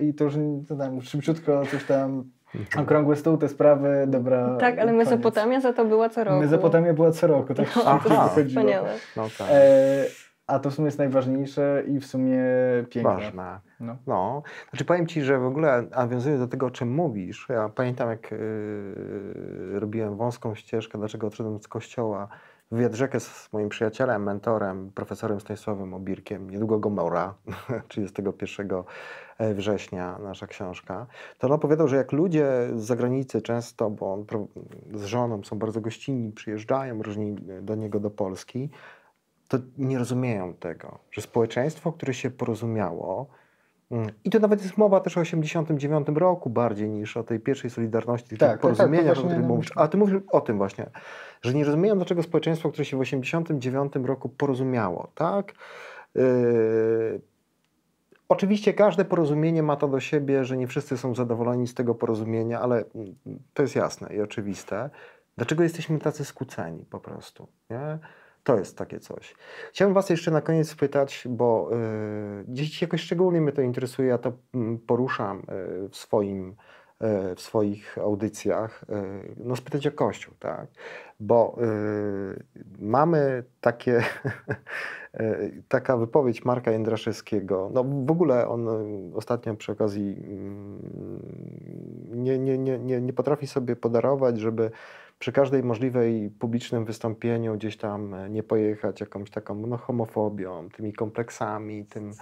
[0.00, 0.34] i to już
[0.68, 2.84] to tam, szybciutko coś tam mhm.
[2.84, 4.56] Okrągły stół, te sprawy, dobra.
[4.60, 6.40] Tak, ale Mezopotamia za to była co roku.
[6.40, 8.30] Mezopotamia była co roku, tak no, Aha.
[8.48, 8.88] Wspaniałe.
[9.16, 9.48] No, tak.
[9.50, 10.04] E,
[10.46, 12.42] a to w sumie jest najważniejsze i w sumie
[12.90, 13.14] piękne.
[13.14, 13.60] Ważne.
[13.80, 13.96] No.
[14.06, 14.42] no.
[14.70, 18.30] Znaczy powiem Ci, że w ogóle nawiązując do tego, o czym mówisz, ja pamiętam jak
[18.30, 22.28] yy, robiłem wąską ścieżkę, dlaczego odszedłem z kościoła,
[22.70, 27.34] wywiad rzekę z moim przyjacielem, mentorem, profesorem Stanisławem Obirkiem, niedługo Gomora,
[27.88, 28.68] 31
[29.38, 31.06] e, września nasza książka,
[31.38, 34.24] to on opowiadał, że jak ludzie z zagranicy często, bo on
[34.94, 38.70] z żoną są bardzo gościnni, przyjeżdżają różni do niego do Polski,
[39.58, 43.26] to nie rozumieją tego, że społeczeństwo, które się porozumiało,
[43.90, 47.70] mm, i to nawet jest mowa też o 1989 roku bardziej niż o tej pierwszej
[47.70, 49.72] Solidarności, tak, porozumienia, tak, tak, o którym mówisz.
[49.76, 50.90] A ty mówisz o tym właśnie,
[51.42, 55.52] że nie rozumieją, dlaczego społeczeństwo, które się w 1989 roku porozumiało, tak?
[56.14, 57.20] Yy,
[58.28, 62.60] oczywiście każde porozumienie ma to do siebie, że nie wszyscy są zadowoleni z tego porozumienia,
[62.60, 63.14] ale mm,
[63.54, 64.90] to jest jasne i oczywiste.
[65.36, 67.98] Dlaczego jesteśmy tacy skłóceni po prostu, nie?
[68.44, 69.34] To jest takie coś.
[69.72, 71.70] Chciałbym Was jeszcze na koniec spytać, bo
[72.40, 76.54] y, gdzieś jakoś szczególnie mnie to interesuje, ja to mm, poruszam y, w swoim y,
[77.34, 78.84] w swoich audycjach,
[79.36, 80.66] no spytać o Kościół, tak?
[81.20, 81.58] Bo
[82.78, 84.02] mamy takie,
[85.68, 88.68] taka wypowiedź Marka Jędraszewskiego, no w ogóle on
[89.14, 90.78] ostatnio przy okazji mm,
[92.14, 94.70] nie, nie, nie, nie, nie potrafi sobie podarować, żeby
[95.18, 100.92] przy każdej możliwej publicznym wystąpieniu gdzieś tam e, nie pojechać jakąś taką no, homofobią, tymi
[100.92, 102.12] kompleksami, tym,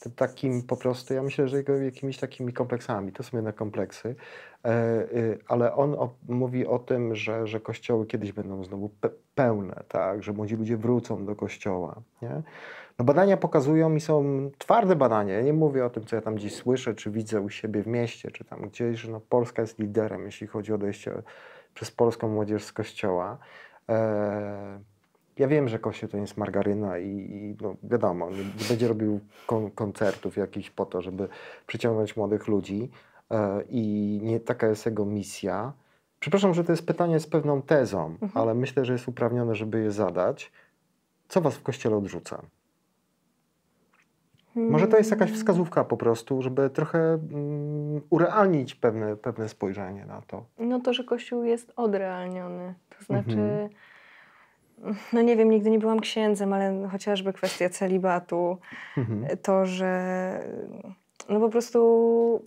[0.00, 4.16] tym takim po prostu, ja myślę, że jego jakimiś takimi kompleksami, to są jednak kompleksy,
[4.64, 5.06] e, e,
[5.48, 10.22] ale on o, mówi o tym, że, że kościoły kiedyś będą znowu pe pełne, tak,
[10.22, 12.42] że młodzi ludzie wrócą do kościoła, nie?
[12.98, 15.34] No badania pokazują i są twarde badania.
[15.34, 17.86] Ja nie mówię o tym, co ja tam gdzieś słyszę, czy widzę u siebie w
[17.86, 21.12] mieście, czy tam gdzieś, że no Polska jest liderem, jeśli chodzi o dojście
[21.74, 23.38] przez polską młodzież z kościoła.
[23.88, 24.80] E,
[25.38, 29.20] ja wiem, że Kościół to jest margaryna i, i no, wiadomo, nie, nie będzie robił
[29.46, 31.28] kon, koncertów jakichś po to, żeby
[31.66, 32.90] przyciągnąć młodych ludzi
[33.30, 35.72] e, i nie taka jest jego misja.
[36.20, 38.30] Przepraszam, że to jest pytanie z pewną tezą, mhm.
[38.34, 40.52] ale myślę, że jest uprawnione, żeby je zadać.
[41.28, 42.42] Co was w Kościele odrzuca?
[44.54, 50.22] Może to jest jakaś wskazówka po prostu, żeby trochę um, urealnić pewne, pewne spojrzenie na
[50.26, 50.44] to.
[50.58, 52.74] No to, że Kościół jest odrealniony.
[52.98, 53.70] To znaczy,
[54.82, 54.96] mhm.
[55.12, 58.58] no nie wiem, nigdy nie byłam księdzem, ale chociażby kwestia celibatu,
[58.96, 59.38] mhm.
[59.42, 60.40] to, że
[61.28, 61.78] no po prostu.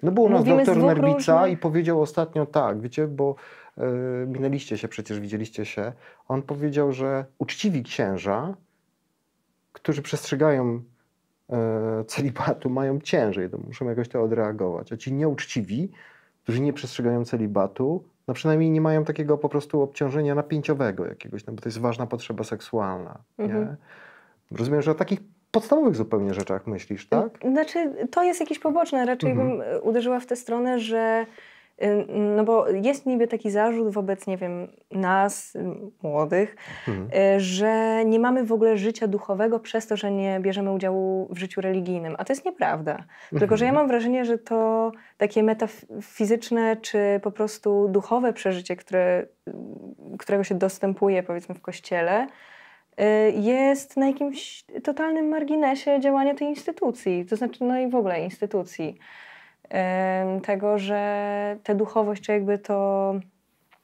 [0.04, 1.54] No był u nas doktor Nerwica różnych...
[1.54, 3.36] i powiedział ostatnio tak, wiecie, bo
[3.78, 3.86] yy,
[4.28, 5.94] minęliście się, przecież widzieliście się.
[6.28, 8.56] On powiedział, że uczciwi księża,
[9.74, 10.84] którzy przestrzegają
[12.08, 14.94] celibatu mają ciężej, to muszą jakoś to odreagować.
[14.94, 15.92] A ci nieuczciwi,
[16.44, 21.54] którzy nie przestrzegają celibatu, no przynajmniej nie mają takiego po prostu obciążenia napięciowego jakiegoś, no
[21.54, 23.18] bo to jest ważna potrzeba seksualna.
[23.38, 23.76] Mhm.
[24.52, 25.20] Rozumiem, że o takich
[25.52, 27.40] podstawowych zupełnie rzeczach myślisz, tak?
[27.52, 29.06] Znaczy, to jest jakieś poboczne.
[29.06, 29.58] Raczej mhm.
[29.58, 31.26] bym uderzyła w tę stronę, że
[32.36, 35.54] no bo jest niby taki zarzut wobec, nie wiem, nas,
[36.04, 36.56] młodych,
[36.88, 37.08] mhm.
[37.36, 41.38] Y, że nie mamy w ogóle życia duchowego przez to, że nie bierzemy udziału w
[41.38, 42.16] życiu religijnym.
[42.18, 42.92] A to jest nieprawda.
[42.92, 43.40] Mhm.
[43.40, 49.26] Tylko, że ja mam wrażenie, że to takie metafizyczne czy po prostu duchowe przeżycie, które,
[50.20, 52.28] którego się dostępuje powiedzmy w kościele,
[53.00, 58.24] y, jest na jakimś totalnym marginesie działania tej instytucji, to znaczy no i w ogóle
[58.24, 58.98] instytucji
[60.44, 63.14] tego, że tę duchowość, czy jakby to,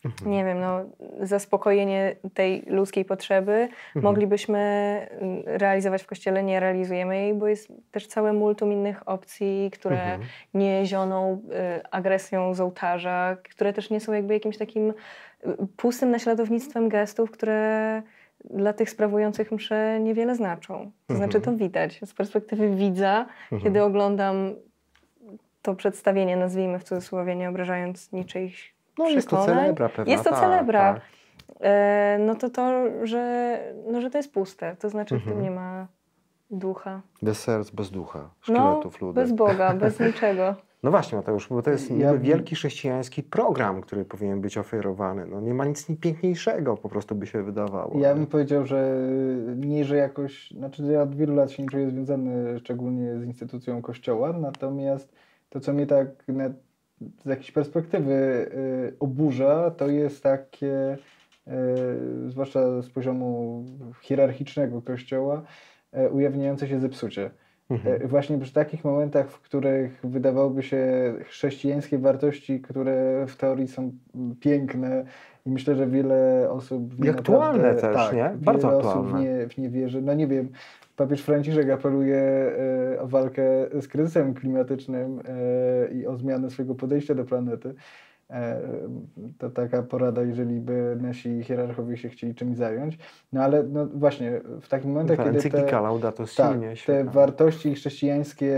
[0.06, 0.32] mhm.
[0.32, 0.80] nie wiem, no,
[1.22, 4.04] zaspokojenie tej ludzkiej potrzeby mhm.
[4.04, 4.60] moglibyśmy
[5.12, 10.02] mm, realizować w kościele, nie realizujemy jej, bo jest też całe multum innych opcji, które
[10.02, 10.22] mhm.
[10.54, 11.42] nie zioną
[11.78, 14.94] y, agresją z ołtarza, które też nie są jakby jakimś takim y,
[15.78, 18.02] pustym naśladownictwem gestów, które
[18.44, 20.92] dla tych sprawujących mszę niewiele znaczą.
[21.08, 23.26] To znaczy to widać z perspektywy widza,
[23.64, 24.56] kiedy oglądam
[25.62, 28.54] to przedstawienie, nazwijmy w cudzysłowie, nie obrażając niczyich
[28.98, 29.16] no, przekonań.
[29.16, 30.12] jest to celebra pewna.
[30.12, 30.94] Jest to tak, celebra.
[30.94, 31.02] Tak.
[31.62, 33.58] E, no to to, że,
[33.92, 34.76] no, że to jest puste.
[34.76, 35.22] To znaczy mhm.
[35.22, 35.44] w tym mhm.
[35.44, 35.88] nie ma
[36.52, 37.02] ducha.
[37.22, 39.16] Bez serc, bez ducha, szkieletów no, ludzi.
[39.16, 40.56] bez Boga, bez niczego.
[40.84, 42.18] No właśnie Mateusz, bo to jest ja...
[42.18, 45.26] wielki chrześcijański program, który powinien być oferowany.
[45.26, 48.00] No nie ma nic piękniejszego, po prostu by się wydawało.
[48.00, 48.96] Ja bym powiedział, że
[49.56, 53.82] nie, że jakoś, znaczy ja od wielu lat się nie czuję związany szczególnie z instytucją
[53.82, 55.14] kościoła, natomiast
[55.50, 56.08] to, co mnie tak
[57.24, 60.98] z jakiejś perspektywy y, oburza, to jest takie,
[61.48, 63.66] y, zwłaszcza z poziomu
[64.02, 65.44] hierarchicznego kościoła,
[65.98, 67.32] y, ujawniające się zepsucie.
[67.70, 68.08] Mhm.
[68.08, 73.92] Właśnie przy takich momentach, w których wydawałoby się chrześcijańskie wartości, które w teorii są
[74.40, 75.06] piękne
[75.50, 78.32] i myślę, że wiele osób I aktualne naprawdę, też, tak, nie?
[78.36, 79.02] Bardzo wiele aktualne.
[79.02, 80.02] osób w nie, w nie wierzy.
[80.02, 80.50] No nie wiem,
[80.96, 82.18] papież Franciszek apeluje
[82.96, 83.44] e, o walkę
[83.82, 87.74] z kryzysem klimatycznym e, i o zmianę swojego podejścia do planety.
[88.30, 88.62] E,
[89.38, 92.98] to taka porada, jeżeli by nasi hierarchowie się chcieli czymś zająć.
[93.34, 98.58] No ale no właśnie w takim momentach, Ta kiedy te, Laudato tak, te wartości chrześcijańskie,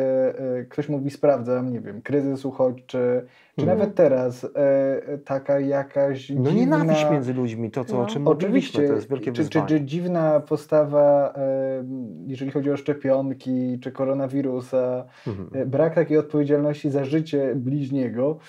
[0.60, 3.78] e, ktoś mówi sprawdzam, nie wiem, kryzys uchodźczy, czy mhm.
[3.78, 8.28] nawet teraz e, taka jakaś No dziwna, nienawiść między ludźmi, to co, no, o czym
[8.28, 11.34] oczywiście, to jest wielkie czy, czy, czy, dziwna postawa,
[12.26, 15.70] jeżeli chodzi o szczepionki, czy koronawirusa, mhm.
[15.70, 18.40] brak takiej odpowiedzialności za życie bliźniego,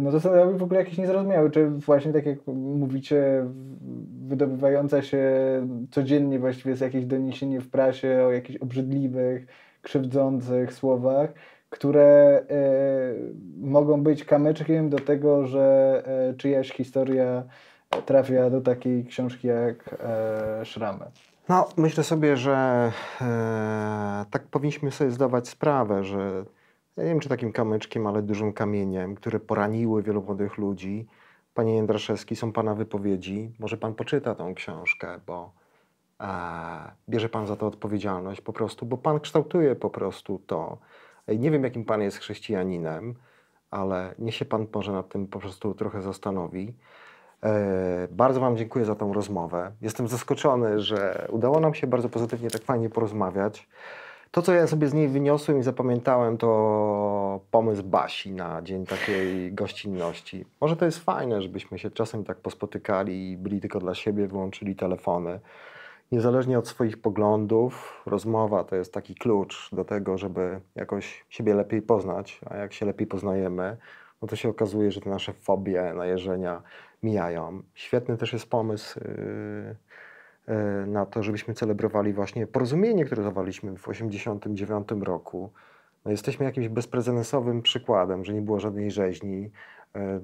[0.00, 3.44] no to są w ogóle jakieś niezrozumiałe, czy właśnie tak jak mówicie,
[4.26, 5.22] wydobywająca się
[5.90, 9.46] codziennie właściwie jest jakieś doniesienie w prasie o jakichś obrzydliwych,
[9.82, 11.32] krzywdzących słowach,
[11.70, 12.64] które e,
[13.60, 17.42] mogą być kamyczkiem do tego, że e, czyjaś historia
[18.06, 21.04] trafia do takiej książki jak e, Szramy.
[21.48, 26.44] No, myślę sobie, że e, tak powinniśmy sobie zdawać sprawę, że
[26.96, 31.06] ja nie wiem czy takim kamyczkiem, ale dużym kamieniem, które poraniły wielu młodych ludzi.
[31.54, 33.52] Panie Jędraszewski, są Pana wypowiedzi.
[33.58, 35.52] Może Pan poczyta tą książkę, bo
[36.20, 36.26] e,
[37.08, 40.78] bierze Pan za to odpowiedzialność po prostu, bo Pan kształtuje po prostu to.
[41.28, 43.14] Nie wiem, jakim Pan jest chrześcijaninem,
[43.70, 46.74] ale niech się Pan może nad tym po prostu trochę zastanowi.
[47.42, 49.72] E, bardzo Wam dziękuję za tą rozmowę.
[49.80, 53.68] Jestem zaskoczony, że udało nam się bardzo pozytywnie, tak fajnie porozmawiać.
[54.36, 59.52] To, co ja sobie z niej wyniosłem i zapamiętałem, to pomysł Basi na dzień takiej
[59.52, 60.44] gościnności.
[60.60, 64.76] Może to jest fajne, żebyśmy się czasem tak pospotykali i byli tylko dla siebie, wyłączyli
[64.76, 65.40] telefony.
[66.12, 71.82] Niezależnie od swoich poglądów, rozmowa to jest taki klucz do tego, żeby jakoś siebie lepiej
[71.82, 73.76] poznać, a jak się lepiej poznajemy,
[74.22, 76.62] no to się okazuje, że te nasze fobie, najeżenia
[77.02, 77.62] mijają.
[77.74, 79.00] Świetny też jest pomysł
[80.86, 85.52] na to, żebyśmy celebrowali właśnie porozumienie, które zawarliśmy w 1989 roku.
[86.04, 89.50] No jesteśmy jakimś bezprecedensowym przykładem, że nie było żadnej rzeźni.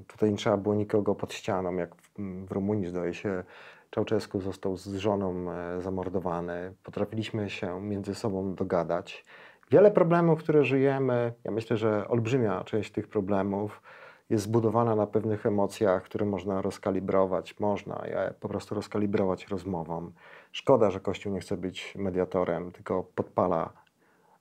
[0.06, 3.44] Tutaj nie trzeba było nikogo pod ścianą, jak w Rumunii zdaje się
[3.92, 6.74] Czałczesku został z żoną e, zamordowany.
[6.82, 9.24] Potrafiliśmy się między sobą dogadać.
[9.70, 13.82] Wiele problemów, które żyjemy, ja myślę, że olbrzymia część tych problemów
[14.30, 17.60] jest zbudowana na pewnych emocjach, które można rozkalibrować.
[17.60, 20.12] Można je po prostu rozkalibrować rozmową.
[20.52, 23.72] Szkoda, że Kościół nie chce być mediatorem, tylko podpala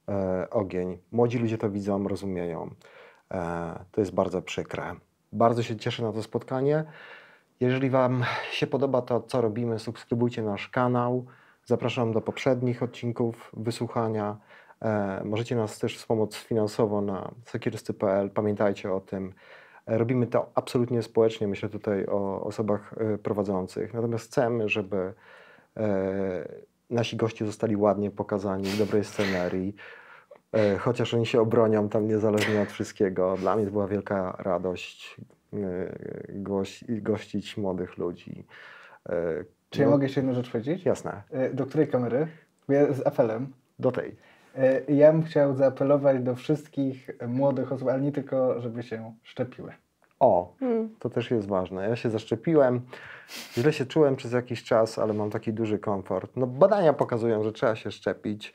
[0.09, 0.97] e, ogień.
[1.11, 2.69] Młodzi ludzie to widzą, rozumieją.
[3.31, 4.95] E, to jest bardzo przykre.
[5.33, 6.85] Bardzo się cieszę na to spotkanie.
[7.59, 11.25] Jeżeli Wam się podoba to, co robimy, subskrybujcie nasz kanał.
[11.65, 14.37] Zapraszam do poprzednich odcinków wysłuchania.
[14.81, 18.29] E, możecie nas też wspomóc finansowo na sekiersty.pl.
[18.29, 19.33] Pamiętajcie o tym.
[19.87, 23.93] Robimy to absolutnie społecznie, myślę tutaj o osobach e, prowadzących.
[23.93, 25.13] Natomiast chcemy, żeby
[25.77, 26.47] e,
[26.89, 29.75] nasi goście zostali ładnie pokazani w dobrej scenerii,
[30.51, 33.37] e, chociaż oni się obronią tam niezależnie od wszystkiego.
[33.37, 35.17] Dla mnie to była wielka radość
[36.29, 38.45] goś, gościć młodych ludzi.
[39.69, 40.85] Czy no, ja mogę jeszcze jedną rzecz powiedzieć?
[40.85, 41.23] Jasne.
[41.53, 42.27] Do której kamery?
[42.69, 43.53] Ja z apelem.
[43.79, 44.15] Do tej.
[44.87, 49.73] Ja bym chciał zaapelować do wszystkich młodych osób, ale nie tylko, żeby się szczepiły.
[50.19, 50.95] O, hmm.
[50.99, 51.89] to też jest ważne.
[51.89, 52.81] Ja się zaszczepiłem.
[53.53, 56.31] Źle się czułem przez jakiś czas, ale mam taki duży komfort.
[56.35, 58.53] No, badania pokazują, że trzeba się szczepić.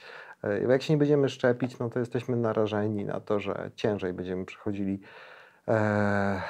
[0.69, 5.01] Jak się nie będziemy szczepić, no to jesteśmy narażeni na to, że ciężej będziemy przechodzili
[5.69, 6.41] e,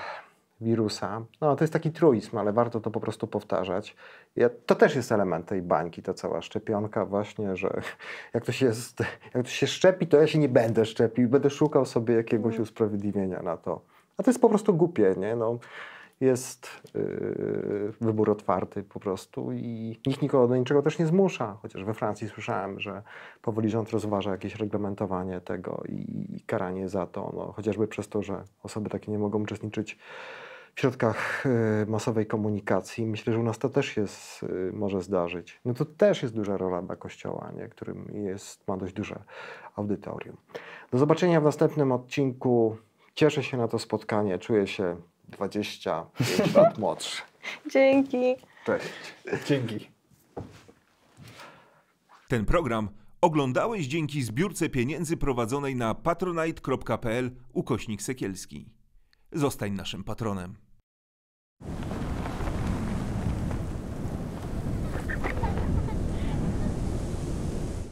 [0.60, 1.22] wirusa.
[1.40, 3.96] No, to jest taki truizm, ale warto to po prostu powtarzać.
[4.36, 7.80] Ja, to też jest element tej bańki, ta cała szczepionka właśnie, że
[8.34, 8.72] jak to, się,
[9.34, 12.62] jak to się szczepi, to ja się nie będę szczepił, będę szukał sobie jakiegoś mm.
[12.62, 13.80] usprawiedliwienia na to.
[14.18, 15.36] A to jest po prostu głupie, nie?
[15.36, 15.58] No,
[16.20, 21.56] jest yy, wybór otwarty po prostu i nikt nikogo do niczego też nie zmusza.
[21.62, 23.02] Chociaż we Francji słyszałem, że
[23.42, 28.22] powoli rząd rozważa jakieś reglamentowanie tego i, i karanie za to, no, chociażby przez to,
[28.22, 29.98] że osoby takie nie mogą uczestniczyć
[30.76, 33.06] w środkach y, masowej komunikacji.
[33.06, 35.60] Myślę, że u nas to też jest, y, może zdarzyć.
[35.64, 37.68] No to też jest duża rola dla Kościoła, nie?
[37.68, 39.22] którym jest, ma dość duże
[39.76, 40.36] audytorium.
[40.92, 42.76] Do zobaczenia w następnym odcinku.
[43.14, 44.38] Cieszę się na to spotkanie.
[44.38, 44.96] Czuję się
[45.28, 47.22] 25 lat młodszy.
[47.70, 48.36] Dzięki.
[48.66, 48.88] Cześć.
[49.46, 49.90] Dzięki.
[52.28, 52.88] Ten program
[53.20, 58.66] oglądałeś dzięki zbiórce pieniędzy prowadzonej na patronite.pl ukośnik Sekielski.
[59.32, 60.65] Zostań naszym patronem.
[61.64, 61.95] you